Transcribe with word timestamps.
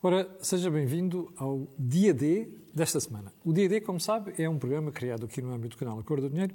Ora, 0.00 0.30
seja 0.40 0.70
bem-vindo 0.70 1.32
ao 1.36 1.66
Dia 1.76 2.14
D 2.14 2.48
desta 2.72 3.00
semana. 3.00 3.32
O 3.44 3.52
Dia 3.52 3.68
D, 3.68 3.80
como 3.80 3.98
sabe, 3.98 4.32
é 4.38 4.48
um 4.48 4.56
programa 4.56 4.92
criado 4.92 5.26
aqui 5.26 5.42
no 5.42 5.52
âmbito 5.52 5.76
do 5.76 5.80
canal 5.80 5.98
Acordo 5.98 6.28
do 6.28 6.30
Dinheiro 6.30 6.54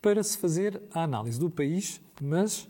para 0.00 0.22
se 0.22 0.38
fazer 0.38 0.80
a 0.92 1.02
análise 1.02 1.36
do 1.36 1.50
país, 1.50 2.00
mas 2.22 2.68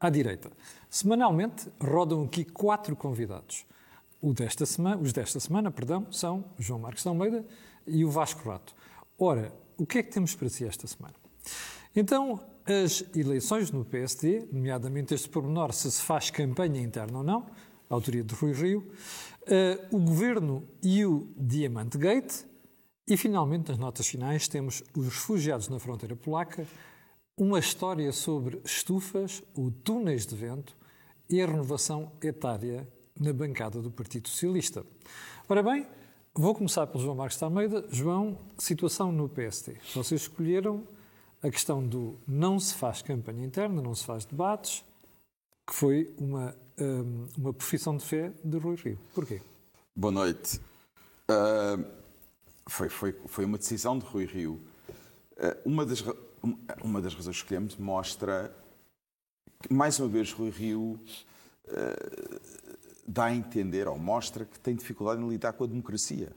à 0.00 0.08
direita. 0.08 0.50
Semanalmente 0.88 1.68
rodam 1.78 2.24
aqui 2.24 2.42
quatro 2.42 2.96
convidados. 2.96 3.66
Desta 4.22 4.64
semana, 4.64 4.96
os 4.96 5.12
desta 5.12 5.38
semana 5.38 5.70
perdão, 5.70 6.10
são 6.10 6.42
João 6.58 6.80
Marcos 6.80 7.02
de 7.02 7.08
Almeida 7.10 7.44
e 7.86 8.02
o 8.02 8.10
Vasco 8.10 8.48
Rato. 8.48 8.74
Ora, 9.18 9.52
o 9.76 9.84
que 9.84 9.98
é 9.98 10.02
que 10.02 10.10
temos 10.10 10.34
para 10.34 10.48
si 10.48 10.64
esta 10.64 10.86
semana? 10.86 11.14
Então, 11.94 12.40
as 12.64 13.04
eleições 13.14 13.70
no 13.70 13.84
PSD, 13.84 14.48
nomeadamente 14.50 15.12
este 15.12 15.28
pormenor 15.28 15.74
se 15.74 15.90
se 15.90 16.00
faz 16.00 16.30
campanha 16.30 16.80
interna 16.80 17.18
ou 17.18 17.24
não, 17.24 17.46
a 17.88 17.94
autoria 17.94 18.24
de 18.24 18.34
Rui 18.34 18.52
Rio, 18.52 18.90
uh, 19.46 19.96
o 19.96 20.00
Governo 20.00 20.66
e 20.82 21.04
o 21.04 21.28
Diamante 21.36 21.98
Gate, 21.98 22.44
e 23.08 23.16
finalmente, 23.16 23.68
nas 23.68 23.78
notas 23.78 24.06
finais, 24.06 24.48
temos 24.48 24.82
os 24.96 25.06
refugiados 25.06 25.68
na 25.68 25.78
fronteira 25.78 26.16
polaca, 26.16 26.66
uma 27.36 27.58
história 27.58 28.10
sobre 28.12 28.60
estufas, 28.64 29.42
o 29.54 29.70
túneis 29.70 30.26
de 30.26 30.34
vento 30.34 30.76
e 31.28 31.40
a 31.40 31.46
renovação 31.46 32.10
etária 32.22 32.88
na 33.18 33.32
bancada 33.32 33.80
do 33.80 33.90
Partido 33.90 34.28
Socialista. 34.28 34.84
Ora 35.48 35.62
bem, 35.62 35.86
vou 36.34 36.54
começar 36.54 36.86
pelo 36.86 37.04
João 37.04 37.14
Marcos 37.14 37.38
de 37.38 37.44
Almeida. 37.44 37.84
João, 37.90 38.38
situação 38.58 39.12
no 39.12 39.28
PSD. 39.28 39.76
Vocês 39.94 40.22
escolheram 40.22 40.82
a 41.42 41.50
questão 41.50 41.86
do 41.86 42.18
não 42.26 42.58
se 42.58 42.74
faz 42.74 43.02
campanha 43.02 43.44
interna, 43.44 43.80
não 43.80 43.94
se 43.94 44.04
faz 44.04 44.24
debates, 44.24 44.84
que 45.66 45.74
foi 45.74 46.12
uma 46.18 46.56
Hum, 46.78 47.26
uma 47.38 47.54
profissão 47.54 47.96
de 47.96 48.04
fé 48.04 48.32
de 48.44 48.58
Rui 48.58 48.76
Rio. 48.76 48.98
Porquê? 49.14 49.40
Boa 49.94 50.12
noite. 50.12 50.60
Uh, 51.30 51.82
foi, 52.68 52.90
foi, 52.90 53.12
foi 53.26 53.44
uma 53.46 53.56
decisão 53.56 53.98
de 53.98 54.04
Rui 54.04 54.26
Rio. 54.26 54.60
Uh, 55.38 55.56
uma, 55.64 55.86
das, 55.86 56.04
uma 56.82 57.00
das 57.00 57.14
razões 57.14 57.36
que 57.36 57.44
escolhemos 57.44 57.76
mostra 57.76 58.54
que, 59.62 59.72
mais 59.72 59.98
uma 59.98 60.06
vez, 60.06 60.30
Rui 60.32 60.50
Rio 60.50 61.00
uh, 61.64 62.40
dá 63.08 63.24
a 63.26 63.34
entender, 63.34 63.88
ou 63.88 63.98
mostra, 63.98 64.44
que 64.44 64.60
tem 64.60 64.74
dificuldade 64.74 65.22
em 65.22 65.28
lidar 65.30 65.54
com 65.54 65.64
a 65.64 65.66
democracia. 65.66 66.30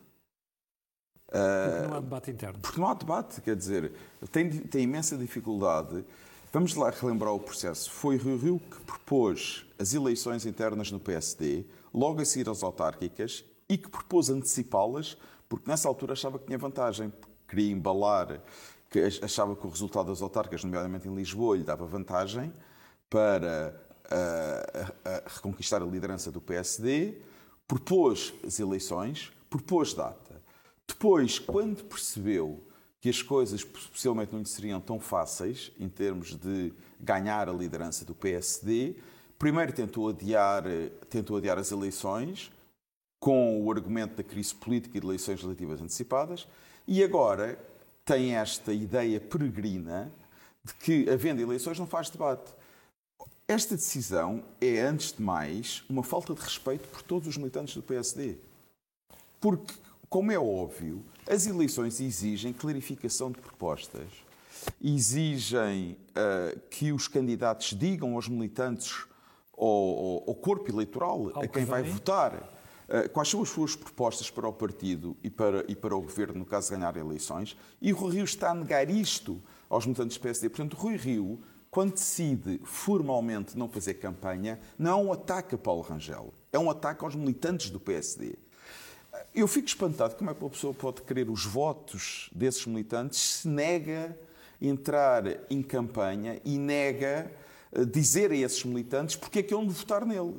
Porque 1.25 1.87
não 1.87 1.95
há 1.95 1.99
debate 1.99 2.31
interno. 2.31 2.59
Porque 2.59 2.79
não 2.79 2.87
há 2.87 2.93
debate, 2.93 3.41
quer 3.41 3.57
dizer, 3.57 3.91
tem, 4.31 4.49
tem 4.49 4.83
imensa 4.83 5.17
dificuldade 5.17 6.03
Vamos 6.51 6.73
lá 6.73 6.89
relembrar 6.89 7.31
o 7.31 7.39
processo. 7.39 7.91
Foi 7.91 8.17
Rio 8.17 8.35
Rio 8.35 8.59
que 8.59 8.81
propôs 8.81 9.67
as 9.77 9.93
eleições 9.93 10.47
internas 10.47 10.91
no 10.91 10.99
PSD, 10.99 11.63
logo 11.93 12.19
a 12.21 12.25
seguir 12.25 12.49
às 12.49 12.63
autárquicas, 12.63 13.45
e 13.69 13.77
que 13.77 13.87
propôs 13.87 14.31
antecipá-las, 14.31 15.15
porque 15.47 15.69
nessa 15.69 15.87
altura 15.87 16.13
achava 16.13 16.39
que 16.39 16.47
tinha 16.47 16.57
vantagem, 16.57 17.13
queria 17.47 17.71
embalar, 17.71 18.41
que 18.89 18.99
achava 19.21 19.55
que 19.55 19.67
o 19.67 19.69
resultado 19.69 20.07
das 20.07 20.23
autárquicas, 20.23 20.63
nomeadamente 20.63 21.07
em 21.07 21.13
Lisboa, 21.13 21.55
lhe 21.55 21.63
dava 21.63 21.85
vantagem 21.85 22.51
para 23.11 23.79
uh, 24.05 25.29
reconquistar 25.35 25.83
a 25.83 25.85
liderança 25.85 26.31
do 26.31 26.41
PSD, 26.41 27.21
propôs 27.67 28.33
as 28.43 28.59
eleições, 28.59 29.31
propôs 29.51 29.93
data. 29.93 30.41
Depois, 30.87 31.37
quando 31.37 31.83
percebeu 31.83 32.59
que 33.01 33.09
as 33.09 33.21
coisas 33.21 33.63
possivelmente 33.63 34.33
não 34.33 34.39
lhe 34.39 34.47
seriam 34.47 34.81
tão 34.81 34.99
fáceis 34.99 35.71
em 35.79 35.87
termos 35.87 36.35
de 36.35 36.73
ganhar 36.99 37.47
a 37.47 37.53
liderança 37.53 38.03
do 38.03 38.13
PSD. 38.13 38.95
Primeiro 39.37 39.71
tentou 39.71 40.09
adiar, 40.09 40.63
tentou 41.09 41.37
adiar 41.37 41.57
as 41.57 41.71
eleições 41.71 42.51
com 43.19 43.63
o 43.63 43.71
argumento 43.71 44.15
da 44.15 44.23
crise 44.23 44.53
política 44.53 44.97
e 44.97 45.01
de 45.01 45.07
eleições 45.07 45.41
legislativas 45.41 45.81
antecipadas 45.81 46.47
e 46.87 47.03
agora 47.03 47.57
tem 48.03 48.35
esta 48.35 48.73
ideia 48.73 49.19
peregrina 49.19 50.11
de 50.63 50.73
que, 50.73 51.09
havendo 51.09 51.41
eleições, 51.41 51.79
não 51.79 51.87
faz 51.87 52.09
debate. 52.09 52.51
Esta 53.47 53.75
decisão 53.75 54.43
é, 54.59 54.81
antes 54.81 55.13
de 55.13 55.21
mais, 55.21 55.83
uma 55.89 56.03
falta 56.03 56.33
de 56.33 56.41
respeito 56.41 56.87
por 56.87 57.01
todos 57.01 57.27
os 57.27 57.37
militantes 57.37 57.75
do 57.75 57.81
PSD. 57.81 58.35
Porque 59.39 59.73
como 60.09 60.31
é 60.31 60.39
óbvio, 60.39 61.05
as 61.29 61.45
eleições 61.45 62.01
exigem 62.01 62.51
clarificação 62.51 63.31
de 63.31 63.39
propostas, 63.39 64.07
exigem 64.81 65.95
uh, 66.09 66.59
que 66.71 66.91
os 66.91 67.07
candidatos 67.07 67.77
digam 67.77 68.15
aos 68.15 68.27
militantes, 68.27 69.05
ao, 69.55 70.23
ao 70.27 70.35
corpo 70.35 70.71
eleitoral, 70.71 71.31
a 71.35 71.47
quem 71.47 71.65
vai 71.65 71.83
votar, 71.83 72.33
uh, 72.33 73.07
quais 73.11 73.29
são 73.29 73.43
as 73.43 73.49
suas 73.49 73.75
propostas 73.75 74.31
para 74.31 74.47
o 74.47 74.53
partido 74.53 75.15
e 75.23 75.29
para, 75.29 75.63
e 75.67 75.75
para 75.75 75.95
o 75.95 76.01
governo, 76.01 76.39
no 76.39 76.45
caso 76.45 76.69
de 76.69 76.75
ganhar 76.75 76.97
eleições. 76.97 77.55
E 77.79 77.93
o 77.93 77.95
Rui 77.95 78.15
Rio 78.15 78.23
está 78.23 78.49
a 78.49 78.55
negar 78.55 78.89
isto 78.89 79.39
aos 79.69 79.85
militantes 79.85 80.17
do 80.17 80.21
PSD. 80.21 80.49
Portanto, 80.49 80.75
Rui 80.75 80.95
Rio, 80.95 81.39
quando 81.69 81.93
decide 81.93 82.59
formalmente 82.63 83.55
não 83.55 83.69
fazer 83.69 83.93
campanha, 83.95 84.59
não 84.79 84.91
é 84.91 85.03
um 85.03 85.13
ataque 85.13 85.53
a 85.53 85.57
Paulo 85.59 85.83
Rangel, 85.83 86.33
é 86.51 86.57
um 86.57 86.71
ataque 86.71 87.05
aos 87.05 87.13
militantes 87.13 87.69
do 87.69 87.79
PSD. 87.79 88.35
Eu 89.33 89.47
fico 89.47 89.67
espantado 89.67 90.15
como 90.15 90.29
é 90.29 90.33
que 90.33 90.41
uma 90.41 90.49
pessoa 90.49 90.73
pode 90.73 91.01
querer 91.01 91.29
os 91.29 91.45
votos 91.45 92.29
desses 92.31 92.65
militantes 92.65 93.19
se 93.19 93.47
nega 93.47 94.17
entrar 94.61 95.23
em 95.49 95.61
campanha 95.61 96.41
e 96.43 96.57
nega 96.57 97.31
dizer 97.91 98.31
a 98.31 98.35
esses 98.35 98.63
militantes 98.65 99.15
porque 99.15 99.39
é 99.39 99.43
que 99.43 99.53
eu 99.53 99.65
de 99.65 99.71
votar 99.71 100.05
nele. 100.05 100.35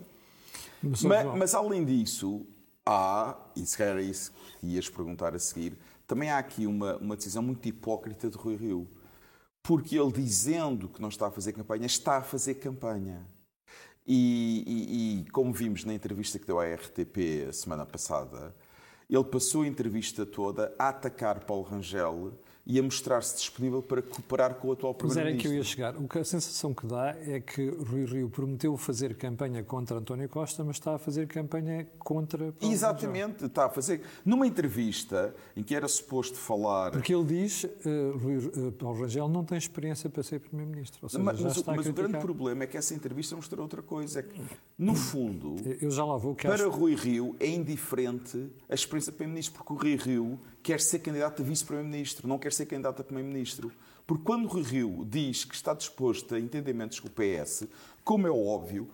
Mas, 0.83 1.03
mas, 1.37 1.55
além 1.55 1.85
disso, 1.85 2.47
há, 2.85 3.37
e 3.55 3.65
se 3.67 3.77
calhar 3.77 3.99
é 3.99 4.03
isso 4.03 4.33
que 4.61 4.67
ias 4.67 4.89
perguntar 4.89 5.35
a 5.35 5.39
seguir, 5.39 5.77
também 6.07 6.31
há 6.31 6.39
aqui 6.39 6.67
uma, 6.67 6.97
uma 6.97 7.17
decisão 7.17 7.43
muito 7.43 7.67
hipócrita 7.69 8.29
de 8.31 8.37
Rui 8.37 8.57
Rio. 8.57 8.89
Porque 9.63 9.99
ele 9.99 10.11
dizendo 10.11 10.89
que 10.89 11.03
não 11.03 11.11
está 11.11 11.27
a 11.27 11.31
fazer 11.31 11.53
campanha, 11.53 11.85
está 11.85 12.17
a 12.17 12.23
fazer 12.23 12.55
campanha. 12.55 13.27
E, 14.07 14.65
e, 14.67 15.21
e 15.21 15.31
como 15.31 15.53
vimos 15.53 15.85
na 15.85 15.95
entrevista 15.95 16.39
que 16.39 16.47
deu 16.47 16.59
à 16.59 16.65
RTP 16.65 17.53
semana 17.53 17.85
passada, 17.87 18.55
ele 19.09 19.25
passou 19.25 19.63
a 19.63 19.67
entrevista 19.67 20.25
toda 20.25 20.75
a 20.79 20.89
atacar 20.89 21.45
Paulo 21.45 21.65
Rangel 21.65 22.33
e 22.71 22.79
a 22.79 22.83
mostrar-se 22.85 23.35
disponível 23.35 23.83
para 23.83 24.01
cooperar 24.01 24.55
com 24.55 24.69
o 24.69 24.73
atual 24.73 24.95
Primeiro-Ministro. 24.95 25.35
Mas 25.35 25.35
era 25.35 25.43
que 25.43 25.49
eu 25.49 25.59
ia 25.59 25.65
chegar. 25.65 25.97
O 25.97 26.07
que 26.07 26.21
a 26.21 26.25
sensação 26.25 26.73
que 26.73 26.87
dá 26.87 27.17
é 27.27 27.41
que 27.41 27.69
Rui 27.69 28.05
Rio 28.05 28.31
prometeu 28.31 28.77
fazer 28.77 29.17
campanha 29.17 29.65
contra 29.65 29.99
António 29.99 30.29
Costa, 30.29 30.63
mas 30.63 30.77
está 30.77 30.95
a 30.95 30.99
fazer 30.99 31.27
campanha 31.27 31.89
contra 31.99 32.53
Paulo 32.53 32.73
Exatamente, 32.73 33.33
Rangel. 33.33 33.47
está 33.49 33.65
a 33.67 33.69
fazer. 33.69 34.03
Numa 34.25 34.47
entrevista 34.47 35.35
em 35.57 35.65
que 35.65 35.75
era 35.75 35.89
suposto 35.89 36.37
falar. 36.37 36.93
Porque 36.93 37.13
ele 37.13 37.25
diz 37.25 37.65
uh, 37.65 38.19
Rui, 38.23 38.37
uh, 38.37 38.73
Paulo 38.79 39.01
Rangel 39.01 39.29
não 39.29 39.45
tem 39.45 39.59
experiência 39.59 40.09
para 40.09 40.23
ser 40.23 40.39
Primeiro-Ministro. 40.39 41.01
Mas, 41.03 41.41
mas, 41.41 41.65
mas 41.65 41.87
o 41.89 41.93
grande 41.93 42.19
problema 42.19 42.63
é 42.63 42.67
que 42.69 42.77
essa 42.77 42.95
entrevista 42.95 43.35
mostrou 43.35 43.63
outra 43.63 43.83
coisa. 43.83 44.21
É 44.21 44.23
que, 44.23 44.41
no 44.79 44.95
fundo, 44.95 45.57
eu 45.81 45.91
já 45.91 46.05
lá 46.05 46.17
vou, 46.17 46.37
para 46.37 46.55
acho... 46.55 46.71
Rui 46.71 46.95
Rio 46.95 47.35
é 47.41 47.49
indiferente 47.49 48.49
a 48.69 48.75
experiência 48.75 49.11
de 49.11 49.19
Primeiro-Ministro, 49.19 49.59
porque 49.59 49.73
o 49.73 49.77
Rui 49.77 49.97
Rio 49.97 50.39
quer 50.63 50.81
ser 50.81 51.01
candidato 51.01 51.43
a 51.43 51.45
vice-primeiro-ministro, 51.45 52.29
não 52.29 52.39
quer 52.39 52.53
ser 52.53 52.67
candidato 52.67 53.01
a 53.01 53.05
primeiro-ministro. 53.05 53.73
Porque 54.07 54.25
quando 54.25 54.47
o 54.47 54.63
Rio 54.63 55.07
diz 55.09 55.45
que 55.45 55.55
está 55.55 55.73
disposto 55.73 56.35
a 56.35 56.41
entendimentos 56.41 56.99
com 56.99 57.09
o 57.09 57.11
PS, 57.11 57.69
como 58.03 58.27
é 58.27 58.31
óbvio, 58.31 58.89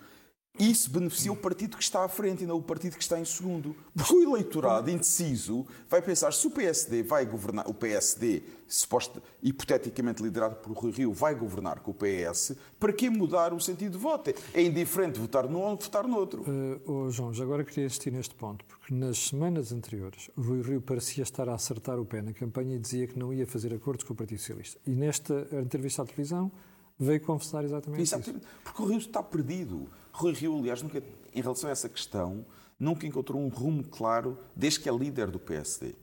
isso 0.59 0.91
beneficia 0.91 1.33
o 1.33 1.37
partido 1.37 1.77
que 1.77 1.83
está 1.83 2.05
à 2.05 2.09
frente 2.09 2.45
e 2.45 2.47
não 2.47 2.57
o 2.57 2.63
partido 2.63 2.97
que 2.97 3.03
está 3.03 3.19
em 3.19 3.25
segundo. 3.25 3.77
Porque 3.95 4.15
o 4.15 4.23
eleitorado 4.23 4.91
indeciso 4.91 5.67
vai 5.89 6.01
pensar 6.01 6.33
se 6.33 6.47
o 6.47 6.51
PSD 6.51 7.03
vai 7.03 7.27
governar, 7.27 7.69
o 7.69 7.75
PSD, 7.75 8.43
suposto, 8.67 9.23
hipoteticamente 9.43 10.23
liderado 10.23 10.57
por 10.57 10.73
Rui 10.73 10.93
Rio, 10.93 11.13
vai 11.13 11.35
governar 11.35 11.81
com 11.81 11.91
o 11.91 11.95
PS, 11.95 12.57
para 12.81 12.93
que 12.93 13.09
mudar 13.11 13.53
o 13.53 13.61
sentido 13.61 13.93
de 13.93 13.99
voto? 13.99 14.35
É 14.53 14.63
indiferente 14.63 15.19
votar 15.19 15.49
num 15.49 15.61
ou 15.61 15.77
votar 15.77 16.07
no 16.07 16.17
outro. 16.17 16.43
Uh, 16.43 16.81
oh, 16.91 17.11
João, 17.11 17.33
agora 17.41 17.65
queria 17.65 17.87
insistir 17.87 18.11
neste 18.11 18.35
ponto, 18.35 18.65
porque 18.65 18.95
nas 18.95 19.19
semanas 19.19 19.73
anteriores 19.73 20.31
o 20.37 20.41
Rui 20.41 20.63
Rio 20.63 20.81
parecia 20.81 21.23
estar 21.23 21.49
a 21.49 21.55
acertar 21.55 21.99
o 21.99 22.05
pé 22.05 22.23
na 22.23 22.33
campanha 22.33 22.77
e 22.77 22.79
dizia 22.79 23.07
que 23.07 23.19
não 23.19 23.33
ia 23.33 23.47
fazer 23.47 23.73
acordos 23.75 24.05
com 24.05 24.15
o 24.15 24.17
Partido 24.17 24.39
Socialista. 24.39 24.81
E 24.87 24.91
nesta 24.91 25.47
entrevista 25.53 26.03
à 26.03 26.05
televisão 26.05 26.51
veio 26.99 27.21
confessar 27.21 27.65
exatamente, 27.65 28.03
exatamente 28.03 28.39
isso. 28.39 28.49
Porque 28.65 28.83
o 28.83 28.87
Rio 28.87 28.99
está 28.99 29.23
perdido. 29.23 29.89
Rui 30.17 30.33
Rio, 30.33 30.59
aliás, 30.59 30.83
nunca, 30.83 31.03
em 31.35 31.41
relação 31.43 31.69
a 31.69 31.73
essa 31.73 31.91
questão, 31.91 32.45
nunca 32.81 33.07
encontrou 33.07 33.41
um 33.41 33.49
rumo 33.49 33.85
claro 33.85 34.39
desde 34.55 34.81
que 34.81 34.89
é 34.89 34.93
líder 34.93 35.31
do 35.31 35.39
PSD. 35.39 35.95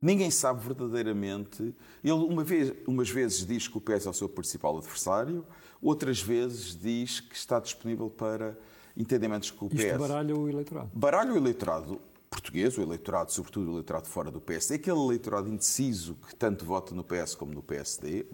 Ninguém 0.00 0.30
sabe 0.30 0.62
verdadeiramente. 0.62 1.74
Ele, 2.04 2.12
uma 2.12 2.44
vez, 2.44 2.72
umas 2.86 3.08
vezes, 3.08 3.46
diz 3.46 3.66
que 3.66 3.78
o 3.78 3.80
PS 3.80 4.06
é 4.06 4.10
o 4.10 4.12
seu 4.12 4.28
principal 4.28 4.76
adversário, 4.76 5.46
outras 5.80 6.20
vezes 6.20 6.78
diz 6.78 7.20
que 7.20 7.34
está 7.34 7.58
disponível 7.58 8.10
para 8.10 8.56
entendimentos 8.94 9.50
com 9.50 9.64
o 9.64 9.70
PS. 9.70 9.82
Isto 9.82 9.98
baralha 9.98 10.36
o 10.36 10.46
eleitorado. 10.46 10.90
Baralha 10.92 11.32
o 11.32 11.36
eleitorado 11.36 12.00
português, 12.28 12.76
o 12.76 12.82
eleitorado, 12.82 13.32
sobretudo 13.32 13.70
o 13.70 13.74
eleitorado 13.74 14.06
fora 14.06 14.30
do 14.30 14.42
PSD, 14.42 14.74
aquele 14.74 14.98
eleitorado 14.98 15.48
indeciso 15.48 16.16
que 16.28 16.36
tanto 16.36 16.66
vota 16.66 16.94
no 16.94 17.02
PS 17.02 17.34
como 17.34 17.54
no 17.54 17.62
PSD, 17.62 18.26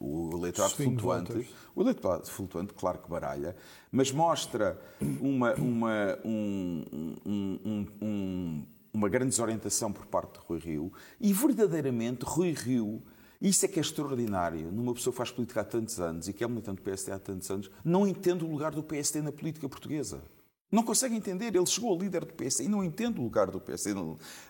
o 0.00 0.36
eleitorado 0.36 0.74
flutuante, 0.74 1.50
o 1.74 1.82
eleitorado 1.82 2.26
flutuante, 2.26 2.72
claro 2.72 2.98
que 2.98 3.10
baralha, 3.10 3.56
mas 3.90 4.12
mostra 4.12 4.80
uma, 5.20 5.54
uma, 5.54 6.18
um, 6.24 6.84
um, 7.26 7.86
um, 8.00 8.66
uma 8.92 9.08
grande 9.08 9.30
desorientação 9.30 9.92
por 9.92 10.06
parte 10.06 10.34
de 10.34 10.46
Rui 10.46 10.58
Rio. 10.60 10.92
E 11.20 11.32
verdadeiramente, 11.32 12.24
Rui 12.24 12.52
Rio, 12.52 13.02
isso 13.40 13.64
é 13.64 13.68
que 13.68 13.80
é 13.80 13.82
extraordinário, 13.82 14.70
numa 14.70 14.94
pessoa 14.94 15.12
que 15.12 15.18
faz 15.18 15.30
política 15.30 15.62
há 15.62 15.64
tantos 15.64 16.00
anos 16.00 16.28
e 16.28 16.32
que 16.32 16.44
é 16.44 16.48
militante 16.48 16.76
do 16.76 16.82
PSD 16.82 17.12
há 17.12 17.18
tantos 17.18 17.50
anos, 17.50 17.70
não 17.84 18.06
entende 18.06 18.44
o 18.44 18.50
lugar 18.50 18.72
do 18.72 18.82
PSD 18.82 19.20
na 19.20 19.32
política 19.32 19.68
portuguesa. 19.68 20.22
Não 20.70 20.82
consegue 20.82 21.14
entender. 21.14 21.54
Ele 21.54 21.66
chegou 21.66 21.94
a 21.94 21.98
líder 21.98 22.24
do 22.24 22.34
PSD 22.34 22.64
e 22.64 22.68
não 22.68 22.84
entende 22.84 23.18
o 23.18 23.22
lugar 23.22 23.50
do 23.50 23.58
PSD 23.58 23.94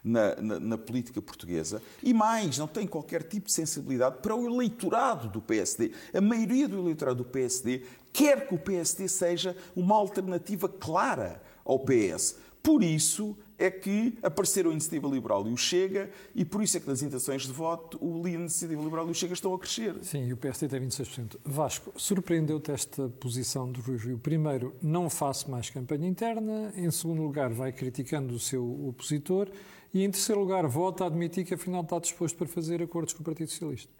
na, 0.02 0.34
na, 0.36 0.60
na, 0.60 0.78
política 0.78 1.22
portuguesa. 1.22 1.80
E 2.02 2.12
mais, 2.12 2.58
não 2.58 2.66
tem 2.66 2.86
qualquer 2.86 3.22
tipo 3.22 3.46
de 3.46 3.52
sensibilidade 3.52 4.18
para 4.20 4.34
o 4.34 4.44
eleitorado 4.44 5.28
do 5.28 5.40
PSD. 5.40 5.92
A 6.12 6.20
maioria 6.20 6.66
do 6.66 6.80
eleitorado 6.80 7.22
do 7.22 7.24
PSD 7.24 7.84
quer 8.12 8.48
que 8.48 8.54
o 8.54 8.58
PSD 8.58 9.06
seja 9.08 9.56
uma 9.76 9.94
alternativa 9.94 10.68
clara 10.68 11.40
ao 11.64 11.78
PS. 11.78 12.36
Por 12.62 12.82
isso 12.82 13.36
é 13.58 13.70
que 13.70 14.16
apareceram 14.22 14.70
a 14.70 14.72
Iniciativa 14.72 15.08
Liberal 15.08 15.46
e 15.48 15.52
o 15.52 15.56
Chega, 15.56 16.10
e 16.34 16.44
por 16.44 16.62
isso 16.62 16.76
é 16.76 16.80
que 16.80 16.86
nas 16.86 17.02
intenções 17.02 17.42
de 17.42 17.52
voto 17.52 17.98
o 18.00 18.24
a 18.24 18.30
Iniciativa 18.30 18.82
Liberal 18.82 19.08
e 19.08 19.10
o 19.10 19.14
Chega 19.14 19.34
estão 19.34 19.52
a 19.52 19.58
crescer. 19.58 19.96
Sim, 20.02 20.28
e 20.28 20.32
o 20.32 20.36
PSD 20.36 20.68
tem 20.68 20.88
26%. 20.88 21.38
Vasco, 21.44 21.92
surpreendeu-te 21.96 22.70
esta 22.70 23.08
posição 23.08 23.70
do 23.70 23.80
Rui 23.80 23.96
Rio? 23.96 24.18
Primeiro, 24.18 24.74
não 24.80 25.10
faço 25.10 25.50
mais 25.50 25.68
campanha 25.70 26.06
interna. 26.06 26.72
Em 26.76 26.90
segundo 26.90 27.22
lugar, 27.22 27.50
vai 27.50 27.72
criticando 27.72 28.34
o 28.34 28.38
seu 28.38 28.88
opositor. 28.88 29.48
E 29.92 30.04
em 30.04 30.10
terceiro 30.10 30.40
lugar, 30.40 30.66
volta 30.66 31.04
a 31.04 31.06
admitir 31.08 31.44
que 31.44 31.54
afinal 31.54 31.82
está 31.82 31.98
disposto 31.98 32.36
para 32.36 32.46
fazer 32.46 32.82
acordos 32.82 33.12
com 33.12 33.22
o 33.22 33.24
Partido 33.24 33.50
Socialista. 33.50 33.92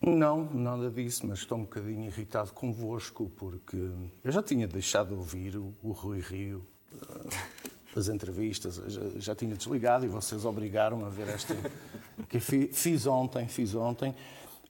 Não, 0.00 0.52
nada 0.52 0.90
disso, 0.90 1.24
mas 1.28 1.40
estou 1.40 1.58
um 1.58 1.62
bocadinho 1.62 2.06
irritado 2.06 2.52
convosco, 2.52 3.30
porque 3.36 3.76
eu 4.24 4.32
já 4.32 4.42
tinha 4.42 4.66
deixado 4.66 5.08
de 5.08 5.14
ouvir 5.14 5.56
o, 5.56 5.72
o 5.80 5.92
Rui 5.92 6.18
Rio 6.18 6.66
as 7.98 8.08
entrevistas, 8.08 8.76
já, 8.86 9.00
já, 9.16 9.34
tinha 9.34 9.54
desligado 9.54 10.04
e 10.04 10.08
vocês 10.08 10.44
obrigaram 10.44 11.04
a 11.04 11.08
ver 11.08 11.28
esta 11.28 11.54
que 12.28 12.40
fiz 12.40 13.06
ontem, 13.06 13.46
fiz 13.48 13.74
ontem 13.74 14.14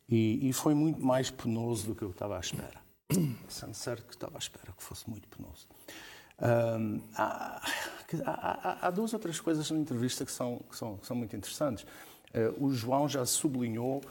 e, 0.09 0.49
e, 0.49 0.53
foi 0.53 0.75
muito 0.75 1.05
mais 1.05 1.31
penoso 1.31 1.87
do 1.87 1.95
que 1.95 2.03
eu 2.03 2.11
estava 2.11 2.37
à 2.37 2.41
espera. 2.41 2.81
Sendo 3.49 3.75
certo 3.75 4.07
que 4.07 4.15
estava 4.15 4.37
à 4.37 4.39
espera 4.39 4.73
que 4.77 4.83
fosse 4.83 5.09
muito 5.09 5.29
penoso. 5.29 5.67
Um, 6.41 7.01
há, 7.15 7.63
há, 8.27 8.87
há, 8.87 8.91
duas 8.91 9.15
outras 9.15 9.39
coisas 9.41 9.71
na 9.71 9.79
entrevista 9.79 10.25
que 10.25 10.33
são, 10.33 10.61
que 10.69 10.77
são, 10.77 10.97
que 10.97 11.07
são 11.07 11.17
muito 11.17 11.37
interessantes. 11.37 11.85
Uh, 12.35 12.67
o 12.67 12.73
João 12.73 13.09
já 13.09 13.25
sublinhou 13.25 14.03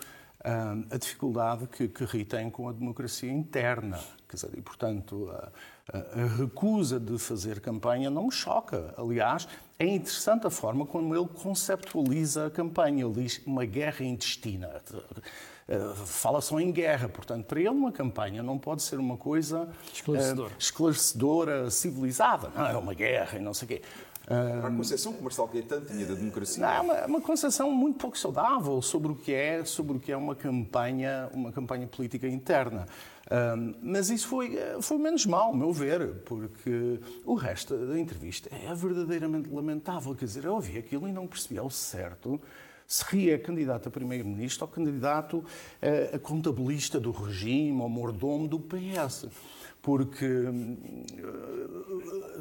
a 0.44 0.98
dificuldade 0.98 1.68
que, 1.68 1.88
que 1.88 2.04
Rio 2.04 2.26
tem 2.26 2.50
com 2.50 2.68
a 2.68 2.72
democracia 2.72 3.32
interna. 3.32 4.00
Quer 4.28 4.36
dizer, 4.36 4.50
e, 4.58 4.62
portanto, 4.62 5.30
a, 5.30 5.52
a, 5.92 6.26
recusa 6.38 7.00
de 7.00 7.18
fazer 7.18 7.60
campanha 7.60 8.10
não 8.10 8.26
me 8.26 8.32
choca. 8.32 8.94
Aliás, 8.98 9.48
é 9.80 9.86
interessante 9.86 10.48
a 10.48 10.50
forma 10.50 10.86
como 10.86 11.16
ele 11.16 11.28
conceptualiza 11.28 12.48
a 12.48 12.50
campanha. 12.50 13.06
Ele 13.06 13.24
diz 13.24 13.42
uma 13.46 13.66
guerra 13.66 14.06
intestina. 14.06 14.70
Eh, 15.68 15.94
fala 16.06 16.42
só 16.42 16.60
em 16.60 16.72
guerra. 16.72 17.08
Portanto, 17.08 17.46
para 17.46 17.60
ele, 17.60 17.70
uma 17.70 17.92
campanha 17.92 18.44
não 18.44 18.60
pode 18.60 18.84
ser 18.84 19.00
uma 19.00 19.16
coisa 19.16 19.70
esclarecedora, 19.94 20.50
uh, 20.50 20.58
esclarecedora 20.60 21.72
civilizada. 21.72 22.50
Não, 22.56 22.68
é 22.68 22.78
uma 22.78 22.94
guerra 22.94 23.38
e 23.38 23.42
não 23.42 23.54
sei 23.54 23.66
o 23.66 23.70
quê. 23.70 23.82
Para 24.26 24.68
a 24.68 24.72
concepção 24.72 25.14
que 25.14 25.20
o 25.20 25.24
Marcelo 25.24 25.48
Caetano 25.48 25.86
tinha 25.86 26.06
da 26.06 26.14
democracia. 26.14 26.66
é 26.66 26.80
uma, 26.80 27.06
uma 27.06 27.22
concepção 27.22 27.72
muito 27.72 27.98
pouco 27.98 28.18
saudável 28.18 28.82
sobre 28.82 29.12
o 29.12 29.16
que 29.16 29.34
é, 29.34 29.66
sobre 29.66 29.98
o 29.98 30.00
que 30.00 30.12
é 30.12 30.18
uma 30.18 30.36
campanha, 30.36 31.30
uma 31.34 31.52
campanha 31.52 31.88
política 31.88 32.28
interna. 32.28 32.86
Mas 33.82 34.10
isso 34.10 34.28
foi, 34.28 34.58
foi 34.82 34.98
menos 34.98 35.26
mal, 35.26 35.48
ao 35.48 35.56
meu 35.56 35.72
ver, 35.72 36.16
porque 36.26 37.00
o 37.26 37.34
resto 37.34 37.76
da 37.78 37.98
entrevista 37.98 38.50
é 38.54 38.74
verdadeiramente 38.74 39.50
lamentável. 39.50 40.14
Quer 40.16 40.26
dizer, 40.26 40.46
eu 40.46 40.54
ouvi 40.54 40.78
aquilo 40.78 41.08
e 41.08 41.12
não 41.12 41.28
percebi 41.28 41.58
ao 41.58 41.70
certo 41.70 42.42
se 42.86 43.06
ria 43.06 43.40
candidato 43.40 43.88
a 43.88 43.92
primeiro-ministro 43.92 44.66
ou 44.66 44.72
candidato 44.72 45.46
a, 45.82 46.18
a 46.18 46.20
contabilista 46.20 47.00
do 47.00 47.12
regime 47.12 47.82
ou 47.82 47.88
mordomo 47.88 48.50
do 48.50 48.60
PS 48.60 49.28
porque 49.82 50.26
uh, 50.26 50.84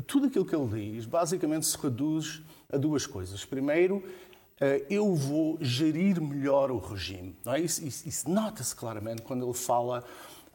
tudo 0.07 0.27
aquilo 0.27 0.45
que 0.45 0.55
ele 0.55 0.93
diz 0.93 1.07
basicamente 1.07 1.67
se 1.67 1.79
reduz 1.79 2.43
a 2.71 2.77
duas 2.77 3.07
coisas. 3.07 3.45
Primeiro, 3.45 4.03
eu 4.91 5.15
vou 5.15 5.57
gerir 5.61 6.21
melhor 6.21 6.71
o 6.71 6.77
regime. 6.77 7.35
Não 7.45 7.55
é? 7.55 7.61
Isso, 7.61 7.83
isso, 7.83 8.07
isso 8.07 8.31
nota-se 8.31 8.77
claramente 8.77 9.23
quando 9.23 9.47
ele 9.47 9.55
fala 9.55 10.05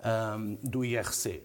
um, 0.06 0.58
do 0.62 0.86
IRC. 0.86 1.44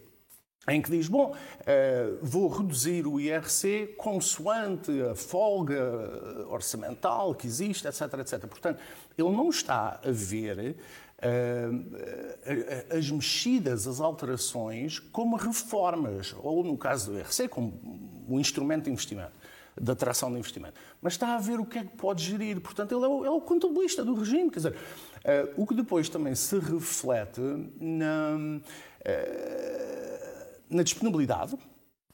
Em 0.68 0.82
que 0.82 0.90
diz, 0.90 1.08
bom, 1.08 1.32
uh, 1.32 2.18
vou 2.20 2.48
reduzir 2.48 3.06
o 3.06 3.18
IRC 3.18 3.94
consoante 3.96 4.90
a 5.02 5.14
folga 5.14 6.46
orçamental 6.48 7.34
que 7.34 7.46
existe, 7.46 7.88
etc, 7.88 8.02
etc. 8.20 8.46
Portanto, 8.46 8.80
ele 9.16 9.30
não 9.30 9.48
está 9.48 9.98
a 10.04 10.10
ver 10.10 10.76
as 12.96 13.10
mexidas, 13.10 13.86
as 13.86 14.00
alterações, 14.00 14.98
como 14.98 15.36
reformas, 15.36 16.34
ou 16.38 16.64
no 16.64 16.78
caso 16.78 17.12
do 17.12 17.18
IRC, 17.18 17.48
como 17.48 17.78
um 18.28 18.40
instrumento 18.40 18.84
de 18.84 18.90
investimento, 18.90 19.32
de 19.78 19.90
atração 19.90 20.30
de 20.32 20.38
investimento. 20.38 20.74
Mas 21.00 21.14
está 21.14 21.34
a 21.34 21.38
ver 21.38 21.60
o 21.60 21.66
que 21.66 21.78
é 21.78 21.84
que 21.84 21.96
pode 21.96 22.22
gerir. 22.22 22.60
Portanto, 22.60 22.94
ele 22.94 23.04
é 23.04 23.08
o, 23.08 23.24
é 23.24 23.30
o 23.30 23.40
contabilista 23.40 24.04
do 24.04 24.14
regime. 24.14 24.50
Quer 24.50 24.56
dizer, 24.56 24.76
o 25.56 25.66
que 25.66 25.74
depois 25.74 26.08
também 26.08 26.34
se 26.34 26.58
reflete 26.58 27.40
na, 27.78 28.36
uh, 28.36 28.60
na 30.68 30.82
disponibilidade 30.82 31.56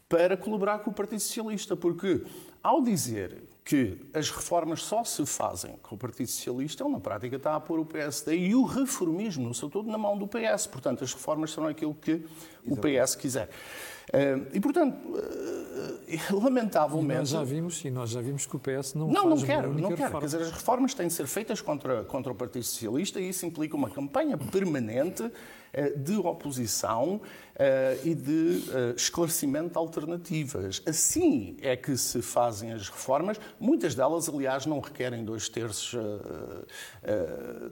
para 0.09 0.37
colaborar 0.37 0.79
com 0.81 0.91
o 0.91 0.95
Partido 0.95 1.21
Socialista, 1.21 1.77
porque 1.77 2.25
ao 2.63 2.83
dizer 2.83 3.43
que 3.65 3.99
as 4.15 4.31
reformas 4.31 4.83
só 4.83 5.03
se 5.03 5.27
fazem 5.27 5.77
com 5.83 5.97
o 5.97 5.99
Partido 5.99 6.31
Socialista, 6.31 6.85
ele 6.85 6.93
na 6.93 7.01
prática 7.01 7.35
está 7.35 7.57
a 7.57 7.61
pôr 7.61 7.81
o 7.81 7.85
PSD 7.85 8.37
e 8.37 8.55
o 8.55 8.65
reformismo 8.65 9.49
no 9.49 9.55
seu 9.55 9.69
todo 9.69 9.91
na 9.91 9.99
mão 9.99 10.17
do 10.17 10.29
PS. 10.29 10.69
Portanto, 10.69 11.03
as 11.03 11.13
reformas 11.13 11.51
serão 11.51 11.67
aquilo 11.67 11.93
que 11.93 12.25
o 12.65 12.77
PS 12.77 13.17
quiser. 13.17 13.51
Eh, 14.13 14.39
e, 14.55 14.61
portanto, 14.61 14.97
eh, 16.09 16.19
lamentavelmente... 16.33 17.15
E 17.15 17.19
nós 17.19 17.29
já 17.29 17.45
vimos, 17.45 17.85
e 17.85 17.91
nós 17.91 18.11
já 18.11 18.21
vimos 18.21 18.47
que 18.47 18.57
o 18.57 18.59
PS 18.59 18.95
não 18.95 19.09
Não, 19.09 19.29
não 19.29 19.41
quer, 19.41 19.67
não 19.67 19.95
quer. 19.95 20.11
Quer 20.11 20.25
dizer, 20.25 20.43
as 20.43 20.51
reformas 20.51 20.95
têm 20.95 21.09
de 21.09 21.13
ser 21.13 21.27
feitas 21.27 21.61
contra, 21.61 22.05
contra 22.05 22.33
o 22.33 22.35
Partido 22.35 22.65
Socialista 22.65 23.21
e 23.21 23.29
isso 23.29 23.45
implica 23.45 23.77
uma 23.77 23.91
campanha 23.91 24.37
permanente 24.39 25.31
eh, 25.77 25.91
de 25.91 26.17
oposição 26.17 27.21
eh, 27.55 27.99
e 28.03 28.15
de 28.15 28.65
eh, 28.73 28.95
esclarecimento 28.97 29.73
de 29.73 29.79
alternativas. 29.79 30.83
Assim 30.87 31.55
é 31.61 31.77
que 31.77 31.99
se 31.99 32.23
fazem 32.23 32.73
as 32.73 32.89
reformas. 32.89 33.39
Muitas 33.61 33.95
delas, 33.95 34.27
aliás, 34.27 34.65
não 34.65 34.81
requerem 34.81 35.23
dois 35.23 35.51
terços 35.51 35.95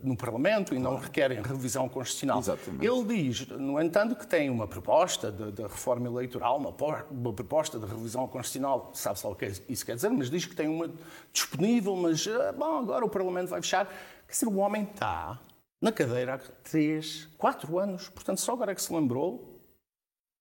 no 0.02 0.16
Parlamento 0.16 0.74
e 0.74 0.78
não 0.78 0.96
requerem 0.96 1.40
revisão 1.40 1.88
constitucional. 1.88 2.40
Exatamente. 2.40 2.86
Ele 2.86 3.04
diz, 3.04 3.46
no 3.48 3.80
entanto, 3.80 4.14
que 4.14 4.26
tem 4.26 4.50
uma 4.50 4.66
proposta 4.66 5.32
de 5.32 5.62
reforma 5.62 6.06
eleitoral, 6.06 6.23
uma, 6.56 6.74
uma, 7.10 7.32
proposta 7.32 7.78
de 7.78 7.86
revisão 7.86 8.26
constitucional, 8.26 8.90
sabe-se 8.94 9.26
lá 9.26 9.32
o 9.32 9.36
que 9.36 9.46
isso 9.68 9.84
quer 9.84 9.94
dizer, 9.94 10.10
mas 10.10 10.30
diz 10.30 10.44
que 10.44 10.54
tem 10.54 10.68
uma 10.68 10.90
disponível, 11.32 11.96
mas 11.96 12.26
bom, 12.56 12.78
agora 12.78 13.04
o 13.04 13.08
Parlamento 13.08 13.48
vai 13.48 13.60
fechar. 13.60 13.86
Quer 14.26 14.32
dizer, 14.32 14.46
o 14.46 14.56
homem 14.56 14.82
está 14.82 15.40
na 15.80 15.92
cadeira 15.92 16.34
há 16.34 16.38
três, 16.38 17.28
quatro 17.36 17.78
anos. 17.78 18.08
Portanto, 18.08 18.40
só 18.40 18.52
agora 18.52 18.72
é 18.72 18.74
que 18.74 18.82
se 18.82 18.92
lembrou. 18.92 19.60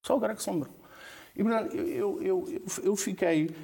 Só 0.04 0.16
agora 0.16 0.32
é 0.32 0.36
que 0.36 0.42
se 0.42 0.50
lembrou. 0.50 0.74
E, 1.36 1.42
portanto, 1.42 1.76
eu, 1.76 2.22
eu, 2.22 2.48
eu, 2.48 2.64
eu 2.82 2.96
fiquei 2.96 3.54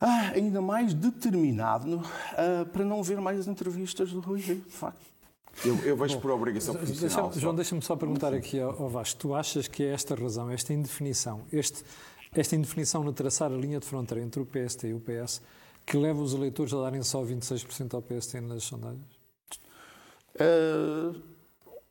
ah, 0.00 0.30
ainda 0.34 0.60
mais 0.60 0.94
determinado 0.94 2.00
ah, 2.32 2.64
para 2.72 2.84
não 2.84 3.02
ver 3.02 3.20
mais 3.20 3.40
as 3.40 3.46
entrevistas 3.48 4.12
do 4.12 4.20
Rui 4.20 4.40
de 4.40 4.60
facto. 4.70 5.10
Eu, 5.64 5.76
eu 5.84 5.96
vejo 5.96 6.14
Bom, 6.14 6.20
por 6.20 6.30
obrigação 6.30 6.74
profissional. 6.74 7.26
Deixa, 7.26 7.40
João, 7.40 7.54
deixa-me 7.54 7.82
só 7.82 7.96
perguntar 7.96 8.32
aqui 8.32 8.60
ao, 8.60 8.82
ao 8.82 8.88
Vasco. 8.88 9.20
Tu 9.20 9.34
achas 9.34 9.68
que 9.68 9.82
é 9.82 9.92
esta 9.92 10.14
razão, 10.14 10.50
esta 10.50 10.72
indefinição, 10.72 11.42
este, 11.52 11.84
esta 12.34 12.56
indefinição 12.56 13.02
no 13.02 13.12
traçar 13.12 13.52
a 13.52 13.56
linha 13.56 13.78
de 13.80 13.86
fronteira 13.86 14.22
entre 14.22 14.40
o 14.40 14.46
PST 14.46 14.88
e 14.88 14.94
o 14.94 15.00
PS, 15.00 15.42
que 15.84 15.96
leva 15.96 16.20
os 16.20 16.32
eleitores 16.32 16.72
a 16.72 16.80
darem 16.80 17.02
só 17.02 17.22
26% 17.22 17.94
ao 17.94 18.02
PST 18.02 18.40
nas 18.40 18.62
sondagens? 18.62 19.20
Uh, 20.36 21.20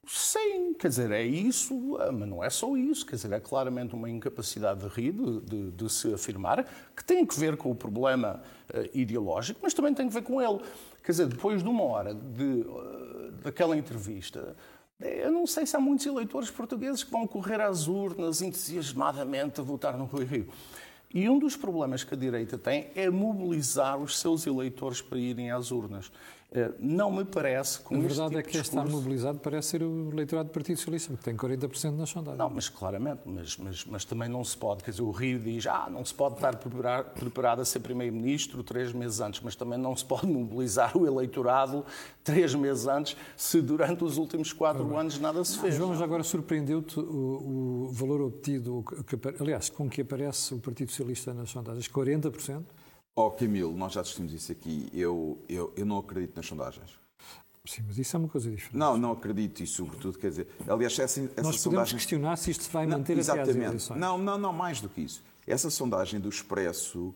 sim, 0.07 0.73
quer 0.73 0.87
dizer, 0.87 1.11
é 1.11 1.23
isso, 1.23 1.97
ah, 1.99 2.11
mas 2.11 2.27
não 2.27 2.43
é 2.43 2.49
só 2.49 2.75
isso. 2.77 3.05
Quer 3.05 3.17
dizer, 3.17 3.31
é 3.33 3.39
claramente 3.39 3.93
uma 3.93 4.09
incapacidade 4.09 4.79
de 4.79 4.87
rir, 4.87 5.11
de, 5.11 5.41
de, 5.41 5.71
de 5.71 5.89
se 5.89 6.13
afirmar, 6.13 6.65
que 6.95 7.03
tem 7.03 7.25
que 7.25 7.37
ver 7.37 7.57
com 7.57 7.69
o 7.69 7.75
problema 7.75 8.41
uh, 8.73 8.97
ideológico, 8.97 9.59
mas 9.61 9.73
também 9.73 9.93
tem 9.93 10.07
que 10.07 10.13
ver 10.13 10.23
com 10.23 10.41
ele. 10.41 10.59
Quer 11.09 11.13
dizer, 11.13 11.25
depois 11.25 11.63
de 11.63 11.67
uma 11.67 11.81
hora 11.85 12.13
de, 12.13 12.43
uh, 12.43 13.31
daquela 13.43 13.75
entrevista, 13.75 14.55
eu 14.99 15.31
não 15.31 15.47
sei 15.47 15.65
se 15.65 15.75
há 15.75 15.79
muitos 15.79 16.05
eleitores 16.05 16.51
portugueses 16.51 17.03
que 17.03 17.09
vão 17.09 17.25
correr 17.25 17.59
às 17.59 17.87
urnas 17.87 18.43
entusiasmadamente 18.43 19.59
a 19.59 19.63
votar 19.63 19.97
no 19.97 20.05
Rui 20.05 20.23
Rio. 20.23 20.47
E 21.11 21.27
um 21.27 21.39
dos 21.39 21.55
problemas 21.55 22.03
que 22.03 22.13
a 22.13 22.17
direita 22.17 22.59
tem 22.59 22.91
é 22.93 23.09
mobilizar 23.09 23.97
os 23.97 24.19
seus 24.19 24.45
eleitores 24.45 25.01
para 25.01 25.17
irem 25.17 25.49
às 25.49 25.71
urnas. 25.71 26.11
Eh, 26.51 26.71
não 26.79 27.11
me 27.11 27.23
parece 27.23 27.79
com 27.79 27.95
A 27.95 27.99
verdade 27.99 28.29
tipo 28.29 28.39
é 28.39 28.41
que 28.41 28.49
este 28.49 28.61
discurso... 28.61 28.87
estar 28.87 28.97
mobilizado 28.97 29.37
parece 29.37 29.67
ser 29.67 29.83
o 29.83 30.09
eleitorado 30.11 30.49
do 30.49 30.51
Partido 30.51 30.77
Socialista, 30.77 31.15
que 31.15 31.23
tem 31.23 31.35
40% 31.35 31.95
nas 31.95 32.09
sondagens. 32.09 32.39
Não, 32.39 32.49
mas 32.49 32.67
claramente, 32.67 33.21
mas, 33.23 33.55
mas, 33.57 33.85
mas, 33.85 34.03
também 34.03 34.27
não 34.27 34.43
se 34.43 34.57
pode, 34.57 34.83
quer 34.83 34.89
dizer, 34.89 35.03
o 35.03 35.11
Rio 35.11 35.37
diz, 35.37 35.67
ah, 35.67 35.87
não 35.91 36.03
se 36.03 36.11
pode 36.11 36.35
estar 36.35 36.55
preparado, 36.57 37.61
a 37.61 37.65
ser 37.65 37.81
Primeiro-Ministro 37.81 38.63
três 38.63 38.91
meses 38.91 39.19
antes, 39.19 39.41
mas 39.41 39.55
também 39.55 39.77
não 39.77 39.95
se 39.95 40.03
pode 40.03 40.25
mobilizar 40.27 40.97
o 40.97 41.05
eleitorado 41.05 41.85
três 42.23 42.55
meses 42.55 42.87
antes, 42.87 43.15
se 43.37 43.61
durante 43.61 44.03
os 44.03 44.17
últimos 44.17 44.51
quatro 44.51 44.97
anos 44.97 45.19
nada 45.19 45.43
se 45.45 45.59
fez. 45.59 45.75
João, 45.75 45.95
já 45.95 46.03
agora 46.03 46.23
surpreendeu-te 46.23 46.99
o, 46.99 47.03
o, 47.03 47.89
valor 47.91 48.21
obtido, 48.21 48.83
que, 49.05 49.15
aliás, 49.39 49.69
com 49.69 49.87
que 49.87 50.01
aparece 50.01 50.55
o 50.55 50.59
Partido 50.59 50.89
Socialista 50.89 51.31
nas 51.31 51.51
sondagens, 51.51 51.87
40%? 51.87 52.63
Oh, 53.15 53.31
Camilo, 53.31 53.75
nós 53.75 53.93
já 53.93 54.01
discutimos 54.01 54.33
isso 54.33 54.51
aqui. 54.51 54.89
Eu, 54.93 55.43
eu, 55.49 55.73
eu 55.75 55.85
não 55.85 55.97
acredito 55.97 56.35
nas 56.35 56.45
sondagens. 56.45 56.97
Sim, 57.65 57.83
mas 57.85 57.97
isso 57.97 58.15
é 58.15 58.19
uma 58.19 58.29
coisa 58.29 58.49
diferente. 58.49 58.77
Não, 58.77 58.97
não 58.97 59.11
acredito 59.11 59.61
e, 59.61 59.67
sobretudo, 59.67 60.17
quer 60.17 60.29
dizer, 60.29 60.47
aliás, 60.67 60.97
essa, 60.97 61.03
essa 61.03 61.19
Nós 61.19 61.35
podemos 61.35 61.61
sondagem... 61.61 61.95
questionar 61.97 62.35
se 62.37 62.49
isto 62.49 62.69
vai 62.71 62.87
manter 62.87 63.13
não, 63.13 63.19
exatamente. 63.19 63.51
até 63.51 63.59
às 63.59 63.67
eleições. 63.67 63.99
Não, 63.99 64.17
não, 64.17 64.37
não, 64.37 64.53
mais 64.53 64.81
do 64.81 64.89
que 64.89 65.01
isso. 65.01 65.21
Essa 65.45 65.69
sondagem 65.69 66.19
do 66.19 66.29
Expresso 66.29 67.13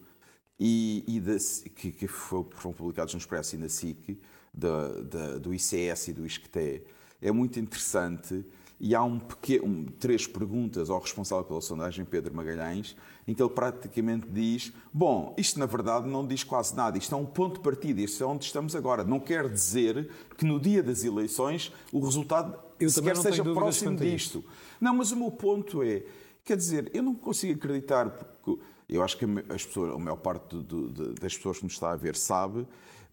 e, 0.59 1.03
e 1.07 1.19
da, 1.19 1.37
que, 1.75 1.91
que 1.91 2.07
foram 2.07 2.73
publicados 2.73 3.13
no 3.13 3.19
Expresso 3.19 3.55
e 3.55 3.57
na 3.57 3.69
SIC, 3.69 4.19
da, 4.53 4.89
da, 5.01 5.37
do 5.39 5.53
ICS 5.53 6.09
e 6.09 6.13
do 6.13 6.25
ISCTE, 6.25 6.83
é 7.21 7.31
muito 7.31 7.59
interessante 7.59 8.45
e 8.83 8.93
há 8.93 9.01
um 9.01 9.17
pequeno, 9.17 9.65
um, 9.65 9.85
três 9.85 10.27
perguntas 10.27 10.89
ao 10.89 10.99
responsável 10.99 11.45
pela 11.45 11.61
sondagem, 11.61 12.03
Pedro 12.03 12.35
Magalhães, 12.35 12.97
em 13.25 13.33
que 13.33 13.41
ele 13.41 13.49
praticamente 13.49 14.27
diz: 14.27 14.73
Bom, 14.93 15.33
isto 15.37 15.57
na 15.57 15.65
verdade 15.65 16.05
não 16.09 16.27
diz 16.27 16.43
quase 16.43 16.75
nada, 16.75 16.97
isto 16.97 17.15
é 17.15 17.17
um 17.17 17.25
ponto 17.25 17.53
de 17.53 17.59
partida, 17.61 18.01
isto 18.01 18.21
é 18.21 18.27
onde 18.27 18.43
estamos 18.43 18.75
agora. 18.75 19.05
Não 19.05 19.21
quer 19.21 19.47
dizer 19.47 20.09
que 20.37 20.43
no 20.43 20.59
dia 20.59 20.83
das 20.83 21.05
eleições 21.05 21.71
o 21.93 22.03
resultado 22.03 22.59
eu 22.77 22.89
sequer 22.89 23.15
seja 23.15 23.41
próximo 23.41 23.95
disto. 23.95 24.43
Não, 24.81 24.93
mas 24.93 25.13
o 25.13 25.15
meu 25.15 25.31
ponto 25.31 25.81
é: 25.81 26.03
quer 26.43 26.57
dizer, 26.57 26.91
eu 26.93 27.01
não 27.01 27.15
consigo 27.15 27.53
acreditar, 27.53 28.09
porque 28.09 28.61
eu 28.89 29.01
acho 29.01 29.17
que 29.17 29.23
as 29.47 29.65
pessoas, 29.65 29.95
a 29.95 29.97
maior 29.97 30.17
parte 30.17 30.57
do, 30.57 30.89
do, 30.89 31.13
das 31.13 31.37
pessoas 31.37 31.57
que 31.59 31.63
nos 31.63 31.71
está 31.71 31.93
a 31.93 31.95
ver 31.95 32.17
sabe, 32.17 32.67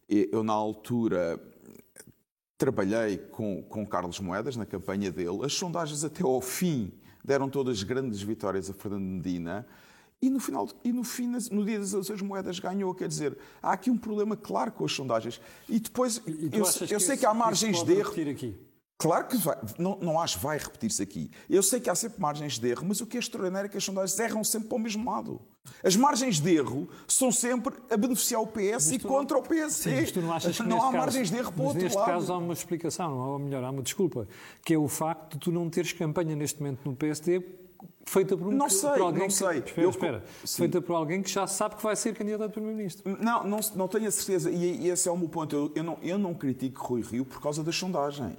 eu 0.08 0.42
na 0.42 0.52
altura 0.52 1.40
trabalhei 2.60 3.16
com, 3.16 3.62
com 3.62 3.86
Carlos 3.86 4.20
Moedas 4.20 4.54
na 4.54 4.66
campanha 4.66 5.10
dele. 5.10 5.42
As 5.42 5.54
sondagens 5.54 6.04
até 6.04 6.22
ao 6.22 6.42
fim 6.42 6.92
deram 7.24 7.48
todas 7.48 7.82
grandes 7.82 8.20
vitórias 8.20 8.68
a 8.68 8.74
Fernando 8.74 9.02
Medina. 9.02 9.66
E 10.20 10.28
no 10.28 10.38
final, 10.38 10.68
e 10.84 10.92
no, 10.92 11.02
fim, 11.02 11.26
no 11.50 11.64
dia 11.64 11.78
das 11.78 11.94
eleições, 11.94 12.20
Moedas 12.20 12.58
ganhou. 12.58 12.94
Quer 12.94 13.08
dizer, 13.08 13.38
há 13.62 13.72
aqui 13.72 13.90
um 13.90 13.96
problema 13.96 14.36
claro 14.36 14.70
com 14.72 14.84
as 14.84 14.92
sondagens. 14.92 15.40
E 15.66 15.80
depois, 15.80 16.20
e 16.26 16.50
eu, 16.52 16.66
eu 16.90 17.00
sei 17.00 17.16
que 17.16 17.24
há 17.24 17.32
margens 17.32 17.82
de 17.82 17.92
erro. 17.94 18.12
Aqui? 18.30 18.54
Claro 18.98 19.26
que 19.28 19.38
vai, 19.38 19.56
não, 19.78 19.98
não 19.98 20.20
acho 20.20 20.36
que 20.36 20.44
vai 20.44 20.58
repetir-se 20.58 21.02
aqui. 21.02 21.30
Eu 21.48 21.62
sei 21.62 21.80
que 21.80 21.88
há 21.88 21.94
sempre 21.94 22.20
margens 22.20 22.58
de 22.58 22.68
erro, 22.68 22.84
mas 22.86 23.00
o 23.00 23.06
que 23.06 23.16
é 23.16 23.20
extraordinário 23.20 23.68
é 23.68 23.70
que 23.70 23.78
as 23.78 23.84
sondagens 23.84 24.18
erram 24.18 24.44
sempre 24.44 24.68
para 24.68 24.76
o 24.76 24.78
mesmo 24.78 25.10
lado. 25.10 25.40
As 25.84 25.96
margens 25.96 26.40
de 26.40 26.54
erro 26.54 26.88
são 27.06 27.30
sempre 27.30 27.74
a 27.90 27.96
beneficiar 27.96 28.40
o 28.42 28.46
PS 28.46 28.92
e 28.92 28.98
contra 28.98 29.38
o 29.38 29.42
PS. 29.42 29.74
Sim, 29.74 29.96
mas 29.96 30.10
tu 30.10 30.20
não 30.20 30.32
achas 30.32 30.56
que 30.56 30.62
não 30.62 30.78
há 30.78 30.80
caso, 30.80 30.96
margens 30.96 31.30
de 31.30 31.36
erro 31.36 31.52
para 31.52 31.62
o 31.62 31.66
outro 31.66 31.82
neste 31.82 31.96
lado. 31.96 32.06
caso 32.06 32.32
há 32.32 32.38
uma 32.38 32.52
explicação, 32.52 33.18
ou 33.18 33.38
melhor, 33.38 33.64
há 33.64 33.70
uma 33.70 33.82
desculpa, 33.82 34.26
que 34.64 34.74
é 34.74 34.78
o 34.78 34.88
facto 34.88 35.34
de 35.34 35.38
tu 35.38 35.52
não 35.52 35.68
teres 35.70 35.92
campanha 35.92 36.34
neste 36.34 36.60
momento 36.60 36.80
no 36.84 36.96
PSD 36.96 37.42
feita 38.04 38.36
por, 38.36 38.48
um, 38.48 38.50
não 38.50 38.68
sei, 38.68 38.90
por 38.90 39.00
alguém 39.02 39.22
não 39.22 39.30
sei. 39.30 39.60
Que, 39.60 39.68
espera, 39.68 39.86
eu, 39.86 39.90
espera, 39.90 40.24
feita 40.44 40.80
por 40.80 40.94
alguém 40.94 41.22
que 41.22 41.30
já 41.30 41.46
sabe 41.46 41.76
que 41.76 41.82
vai 41.82 41.94
ser 41.94 42.14
candidato 42.14 42.44
a 42.44 42.48
primeiro-ministro. 42.48 43.16
Não, 43.20 43.44
não, 43.44 43.60
não 43.74 43.88
tenho 43.88 44.08
a 44.08 44.10
certeza, 44.10 44.50
e, 44.50 44.82
e 44.82 44.88
esse 44.88 45.08
é 45.08 45.12
o 45.12 45.16
meu 45.16 45.28
ponto. 45.28 45.54
Eu, 45.54 45.72
eu, 45.74 45.84
não, 45.84 45.98
eu 46.02 46.18
não 46.18 46.34
critico 46.34 46.84
Rui 46.84 47.02
Rio 47.02 47.24
por 47.24 47.40
causa 47.40 47.62
das 47.62 47.76
sondagens. 47.76 48.38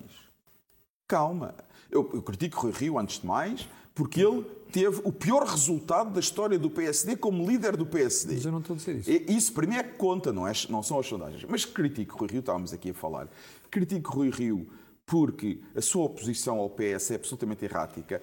Calma. 1.07 1.55
Eu, 1.89 2.09
eu 2.13 2.21
critico 2.21 2.61
Rui 2.61 2.71
Rio, 2.71 2.97
antes 2.97 3.19
de 3.19 3.25
mais, 3.25 3.67
porque 3.93 4.21
ele 4.21 4.45
teve 4.71 5.01
o 5.03 5.11
pior 5.11 5.43
resultado 5.45 6.11
da 6.11 6.19
história 6.19 6.57
do 6.57 6.69
PSD 6.69 7.15
como 7.15 7.45
líder 7.49 7.75
do 7.75 7.85
PSD. 7.85 8.35
Mas 8.35 8.45
eu 8.45 8.51
não 8.51 8.59
estou 8.59 8.73
a 8.73 8.77
dizer 8.77 8.95
isso. 8.95 9.11
Isso 9.11 9.53
para 9.53 9.67
mim 9.67 9.75
é 9.75 9.83
que 9.83 9.97
conta, 9.97 10.31
não, 10.31 10.47
é, 10.47 10.53
não 10.69 10.81
são 10.81 10.99
as 10.99 11.07
sondagens. 11.07 11.45
Mas 11.47 11.65
critico 11.65 12.17
Rui 12.17 12.29
Rio, 12.29 12.39
estávamos 12.39 12.73
aqui 12.73 12.91
a 12.91 12.93
falar. 12.93 13.27
Critico 13.69 14.13
Rui 14.13 14.29
Rio 14.29 14.67
porque 15.05 15.59
a 15.75 15.81
sua 15.81 16.05
oposição 16.05 16.57
ao 16.59 16.69
PS 16.69 17.11
é 17.11 17.15
absolutamente 17.15 17.65
errática. 17.65 18.21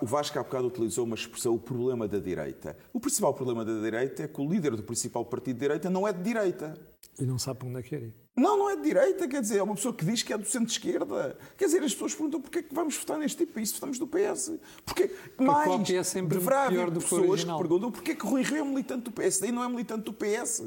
O 0.00 0.06
Vasco 0.06 0.38
há 0.38 0.42
bocado 0.42 0.66
utilizou 0.66 1.04
uma 1.04 1.14
expressão, 1.14 1.54
o 1.54 1.58
problema 1.58 2.08
da 2.08 2.18
direita. 2.18 2.76
O 2.92 2.98
principal 2.98 3.32
problema 3.32 3.64
da 3.64 3.80
direita 3.80 4.24
é 4.24 4.28
que 4.28 4.40
o 4.40 4.48
líder 4.48 4.74
do 4.74 4.82
principal 4.82 5.24
partido 5.24 5.54
de 5.56 5.60
direita 5.60 5.88
não 5.88 6.08
é 6.08 6.12
de 6.12 6.22
direita. 6.22 6.76
E 7.20 7.24
não 7.24 7.38
sabe 7.38 7.60
para 7.60 7.68
onde 7.68 7.78
é 7.78 7.82
que 7.82 7.94
ir. 7.94 8.14
Não, 8.36 8.56
não 8.56 8.70
é 8.70 8.76
de 8.76 8.82
direita, 8.82 9.28
quer 9.28 9.40
dizer, 9.40 9.58
é 9.58 9.62
uma 9.62 9.74
pessoa 9.74 9.94
que 9.94 10.04
diz 10.04 10.22
que 10.22 10.32
é 10.32 10.38
do 10.38 10.46
centro-esquerda. 10.46 11.36
Quer 11.56 11.66
dizer, 11.66 11.82
as 11.82 11.92
pessoas 11.92 12.14
perguntam 12.14 12.40
porquê 12.40 12.60
é 12.60 12.62
que 12.62 12.74
vamos 12.74 12.96
votar 12.96 13.18
neste 13.18 13.38
tipo 13.38 13.52
país 13.52 13.68
se 13.68 13.74
votamos 13.74 13.98
do 13.98 14.06
PS. 14.06 14.52
Porque 14.84 15.14
mais 15.38 15.90
é 15.90 16.02
sempre 16.02 16.38
deverá 16.38 16.64
haver 16.64 16.90
pessoas 16.92 17.44
que 17.44 17.56
perguntam 17.56 17.92
porquê 17.92 18.12
é 18.12 18.14
que 18.14 18.26
Rui 18.26 18.42
Rio 18.42 18.58
é 18.58 18.64
militante 18.64 19.04
do 19.04 19.12
PSD 19.12 19.48
e 19.48 19.52
não 19.52 19.62
é 19.62 19.68
militante 19.68 20.04
do 20.04 20.12
PS. 20.12 20.64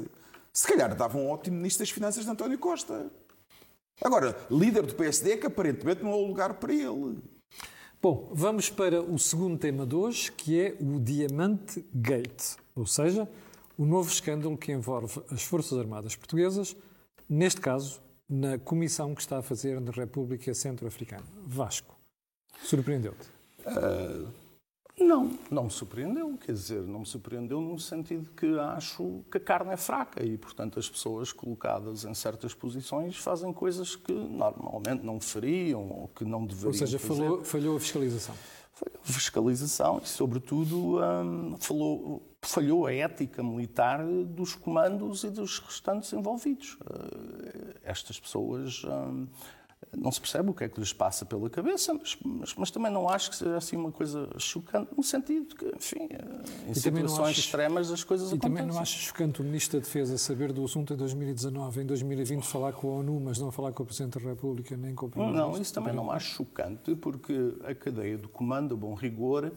Se 0.52 0.66
calhar 0.66 0.94
dava 0.94 1.18
um 1.18 1.28
ótimo 1.28 1.56
ministro 1.56 1.80
das 1.80 1.90
Finanças 1.90 2.24
de 2.24 2.30
António 2.30 2.58
Costa. 2.58 3.10
Agora, 4.02 4.36
líder 4.50 4.86
do 4.86 4.94
PSD 4.94 5.32
é 5.32 5.36
que 5.36 5.46
aparentemente 5.46 6.02
não 6.02 6.12
há 6.12 6.16
lugar 6.16 6.54
para 6.54 6.72
ele. 6.72 7.18
Bom, 8.04 8.28
vamos 8.34 8.68
para 8.68 9.00
o 9.00 9.18
segundo 9.18 9.56
tema 9.56 9.86
de 9.86 9.94
hoje, 9.94 10.30
que 10.30 10.60
é 10.60 10.76
o 10.78 11.00
Diamante 11.00 11.82
Gate, 11.94 12.56
ou 12.76 12.84
seja, 12.84 13.26
o 13.78 13.86
novo 13.86 14.10
escândalo 14.10 14.58
que 14.58 14.70
envolve 14.72 15.22
as 15.30 15.42
Forças 15.42 15.78
Armadas 15.78 16.14
Portuguesas, 16.14 16.76
neste 17.26 17.62
caso, 17.62 18.02
na 18.28 18.58
comissão 18.58 19.14
que 19.14 19.22
está 19.22 19.38
a 19.38 19.42
fazer 19.42 19.80
na 19.80 19.90
República 19.90 20.52
Centro-Africana. 20.52 21.24
Vasco, 21.46 21.96
surpreendeu-te? 22.62 23.26
Uh, 23.66 24.28
não, 25.02 25.36
não 25.50 25.64
me 25.64 25.70
surpreendeu. 25.70 26.38
Quer 26.38 26.52
dizer, 26.52 26.82
não 26.82 27.00
me 27.00 27.06
surpreendeu 27.06 27.60
no 27.60 27.78
sentido 27.78 28.30
que 28.30 28.46
acho 28.58 29.24
que 29.30 29.38
a 29.38 29.40
carne 29.40 29.72
é 29.72 29.76
fraca 29.76 30.24
e, 30.24 30.38
portanto, 30.38 30.78
as 30.78 30.88
pessoas 30.88 31.32
colocadas 31.32 32.04
em 32.04 32.14
certas 32.14 32.54
posições 32.54 33.16
fazem 33.16 33.52
coisas 33.52 33.96
que 33.96 34.12
normalmente 34.12 35.04
não 35.04 35.20
fariam 35.20 35.88
ou 35.88 36.08
que 36.08 36.24
não 36.24 36.46
deveriam 36.46 36.68
Ou 36.68 36.74
seja, 36.74 36.98
fazer. 36.98 37.22
Falhou, 37.22 37.44
falhou 37.44 37.76
a 37.76 37.80
fiscalização. 37.80 38.34
Falhou 38.72 39.00
a 39.02 39.06
fiscalização 39.06 40.00
e, 40.02 40.08
sobretudo, 40.08 41.00
hum, 41.00 41.56
falou, 41.58 42.22
falhou 42.42 42.86
a 42.86 42.94
ética 42.94 43.42
militar 43.42 44.04
dos 44.04 44.54
comandos 44.54 45.24
e 45.24 45.30
dos 45.30 45.58
restantes 45.58 46.12
envolvidos. 46.12 46.74
Uh, 46.74 47.74
estas 47.82 48.20
pessoas. 48.20 48.84
Hum, 48.84 49.26
não 49.96 50.10
se 50.10 50.20
percebe 50.20 50.50
o 50.50 50.54
que 50.54 50.64
é 50.64 50.68
que 50.68 50.78
lhes 50.78 50.92
passa 50.92 51.24
pela 51.24 51.48
cabeça, 51.50 51.94
mas, 51.94 52.16
mas, 52.24 52.54
mas, 52.54 52.70
também 52.70 52.92
não 52.92 53.08
acho 53.08 53.30
que 53.30 53.36
seja 53.36 53.56
assim 53.56 53.76
uma 53.76 53.92
coisa 53.92 54.28
chocante, 54.38 54.90
no 54.96 55.02
sentido 55.02 55.54
que, 55.54 55.66
enfim, 55.76 56.08
eh, 56.10 56.68
em 56.68 56.72
e 56.72 56.74
situações 56.74 57.38
extremas 57.38 57.90
as 57.90 58.04
coisas 58.04 58.30
e 58.30 58.34
acontecem. 58.34 58.54
E 58.54 58.58
também 58.58 58.74
não 58.74 58.80
acho 58.80 58.98
chocante 58.98 59.40
o 59.40 59.44
Ministro 59.44 59.78
da 59.78 59.84
Defesa 59.84 60.18
saber 60.18 60.52
do 60.52 60.64
assunto 60.64 60.94
em 60.94 60.96
2019, 60.96 61.82
em 61.82 61.86
2020 61.86 62.44
falar 62.44 62.72
com 62.72 62.88
a 62.88 62.92
ONU, 62.98 63.20
mas 63.20 63.38
não 63.38 63.50
falar 63.50 63.72
com 63.72 63.82
o 63.82 63.86
Presidente 63.86 64.18
da 64.18 64.30
República, 64.30 64.76
nem 64.76 64.94
com 64.94 65.06
o 65.06 65.10
Primeiro-Ministro? 65.10 65.52
Não, 65.54 65.62
isso 65.62 65.74
também 65.74 65.94
não 65.94 66.10
acho 66.10 66.34
chocante, 66.36 66.94
porque 66.94 67.54
a 67.64 67.74
cadeia 67.74 68.18
do 68.18 68.28
comando, 68.28 68.74
a 68.74 68.76
bom 68.76 68.94
rigor, 68.94 69.52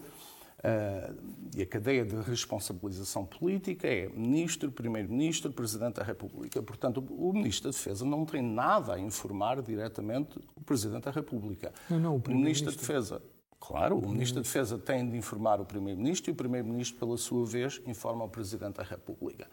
e 1.55 1.61
a 1.61 1.65
cadeia 1.65 2.05
de 2.05 2.15
responsabilização 2.21 3.25
política 3.25 3.87
é 3.87 4.07
Ministro, 4.09 4.71
Primeiro-Ministro, 4.71 5.51
Presidente 5.51 5.95
da 5.95 6.03
República. 6.03 6.61
Portanto, 6.61 7.03
o 7.09 7.33
Ministro 7.33 7.71
da 7.71 7.75
Defesa 7.75 8.05
não 8.05 8.25
tem 8.25 8.41
nada 8.41 8.93
a 8.93 8.99
informar 8.99 9.61
diretamente 9.61 10.39
o 10.55 10.61
Presidente 10.61 11.05
da 11.05 11.11
República. 11.11 11.73
Não, 11.89 11.99
não, 11.99 12.15
o, 12.15 12.23
o 12.25 12.31
Ministro 12.31 12.71
da 12.71 12.77
Defesa. 12.77 13.21
Claro, 13.59 13.97
o 13.97 14.09
Ministro 14.09 14.35
da 14.35 14.41
Defesa 14.41 14.77
tem 14.77 15.09
de 15.09 15.17
informar 15.17 15.59
o 15.59 15.65
Primeiro-Ministro 15.65 16.29
e 16.29 16.33
o 16.33 16.35
Primeiro-Ministro, 16.35 16.99
pela 16.99 17.17
sua 17.17 17.45
vez, 17.45 17.81
informa 17.87 18.25
o 18.25 18.29
Presidente 18.29 18.75
da 18.75 18.83
República. 18.83 19.47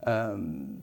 Uh, 0.00 0.78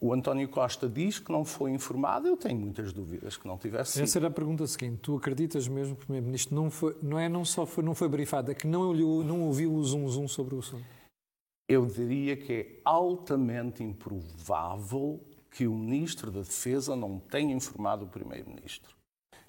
o 0.00 0.12
António 0.12 0.48
Costa 0.48 0.88
diz 0.88 1.18
que 1.18 1.30
não 1.30 1.44
foi 1.44 1.70
informado, 1.70 2.28
eu 2.28 2.36
tenho 2.36 2.58
muitas 2.58 2.92
dúvidas 2.92 3.36
que 3.36 3.46
não 3.46 3.56
tivesse 3.56 3.92
sido. 3.92 4.02
Essa 4.02 4.18
era 4.18 4.28
a 4.28 4.30
pergunta 4.30 4.66
seguinte. 4.66 4.98
Tu 5.00 5.16
acreditas 5.16 5.68
mesmo 5.68 5.94
que 5.94 6.02
o 6.02 6.04
Primeiro-Ministro 6.06 6.54
não, 6.54 6.70
foi, 6.70 6.96
não 7.02 7.18
é 7.18 7.28
não 7.28 7.44
só 7.44 7.64
foi, 7.64 7.82
não 7.84 7.94
foi 7.94 8.08
brifado, 8.08 8.50
é 8.50 8.54
que 8.54 8.66
não, 8.66 8.92
não 8.92 9.42
ouviu 9.42 9.72
o 9.72 9.82
zum-zum 9.82 10.28
sobre 10.28 10.54
o 10.56 10.58
assunto? 10.58 10.84
Eu 11.68 11.86
diria 11.86 12.36
que 12.36 12.52
é 12.52 12.80
altamente 12.84 13.82
improvável 13.82 15.20
que 15.50 15.66
o 15.66 15.74
Ministro 15.74 16.30
da 16.30 16.40
Defesa 16.40 16.94
não 16.94 17.18
tenha 17.18 17.54
informado 17.54 18.04
o 18.04 18.08
Primeiro-Ministro 18.08 18.94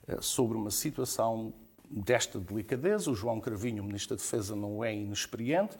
eh, 0.07 0.19
sobre 0.21 0.55
uma 0.55 0.71
situação 0.71 1.53
desta 1.89 2.39
delicadeza. 2.39 3.11
O 3.11 3.15
João 3.15 3.41
Cravinho, 3.41 3.83
o 3.83 3.85
Ministro 3.85 4.15
da 4.15 4.21
Defesa, 4.21 4.55
não 4.55 4.83
é 4.83 4.95
inexperiente 4.95 5.75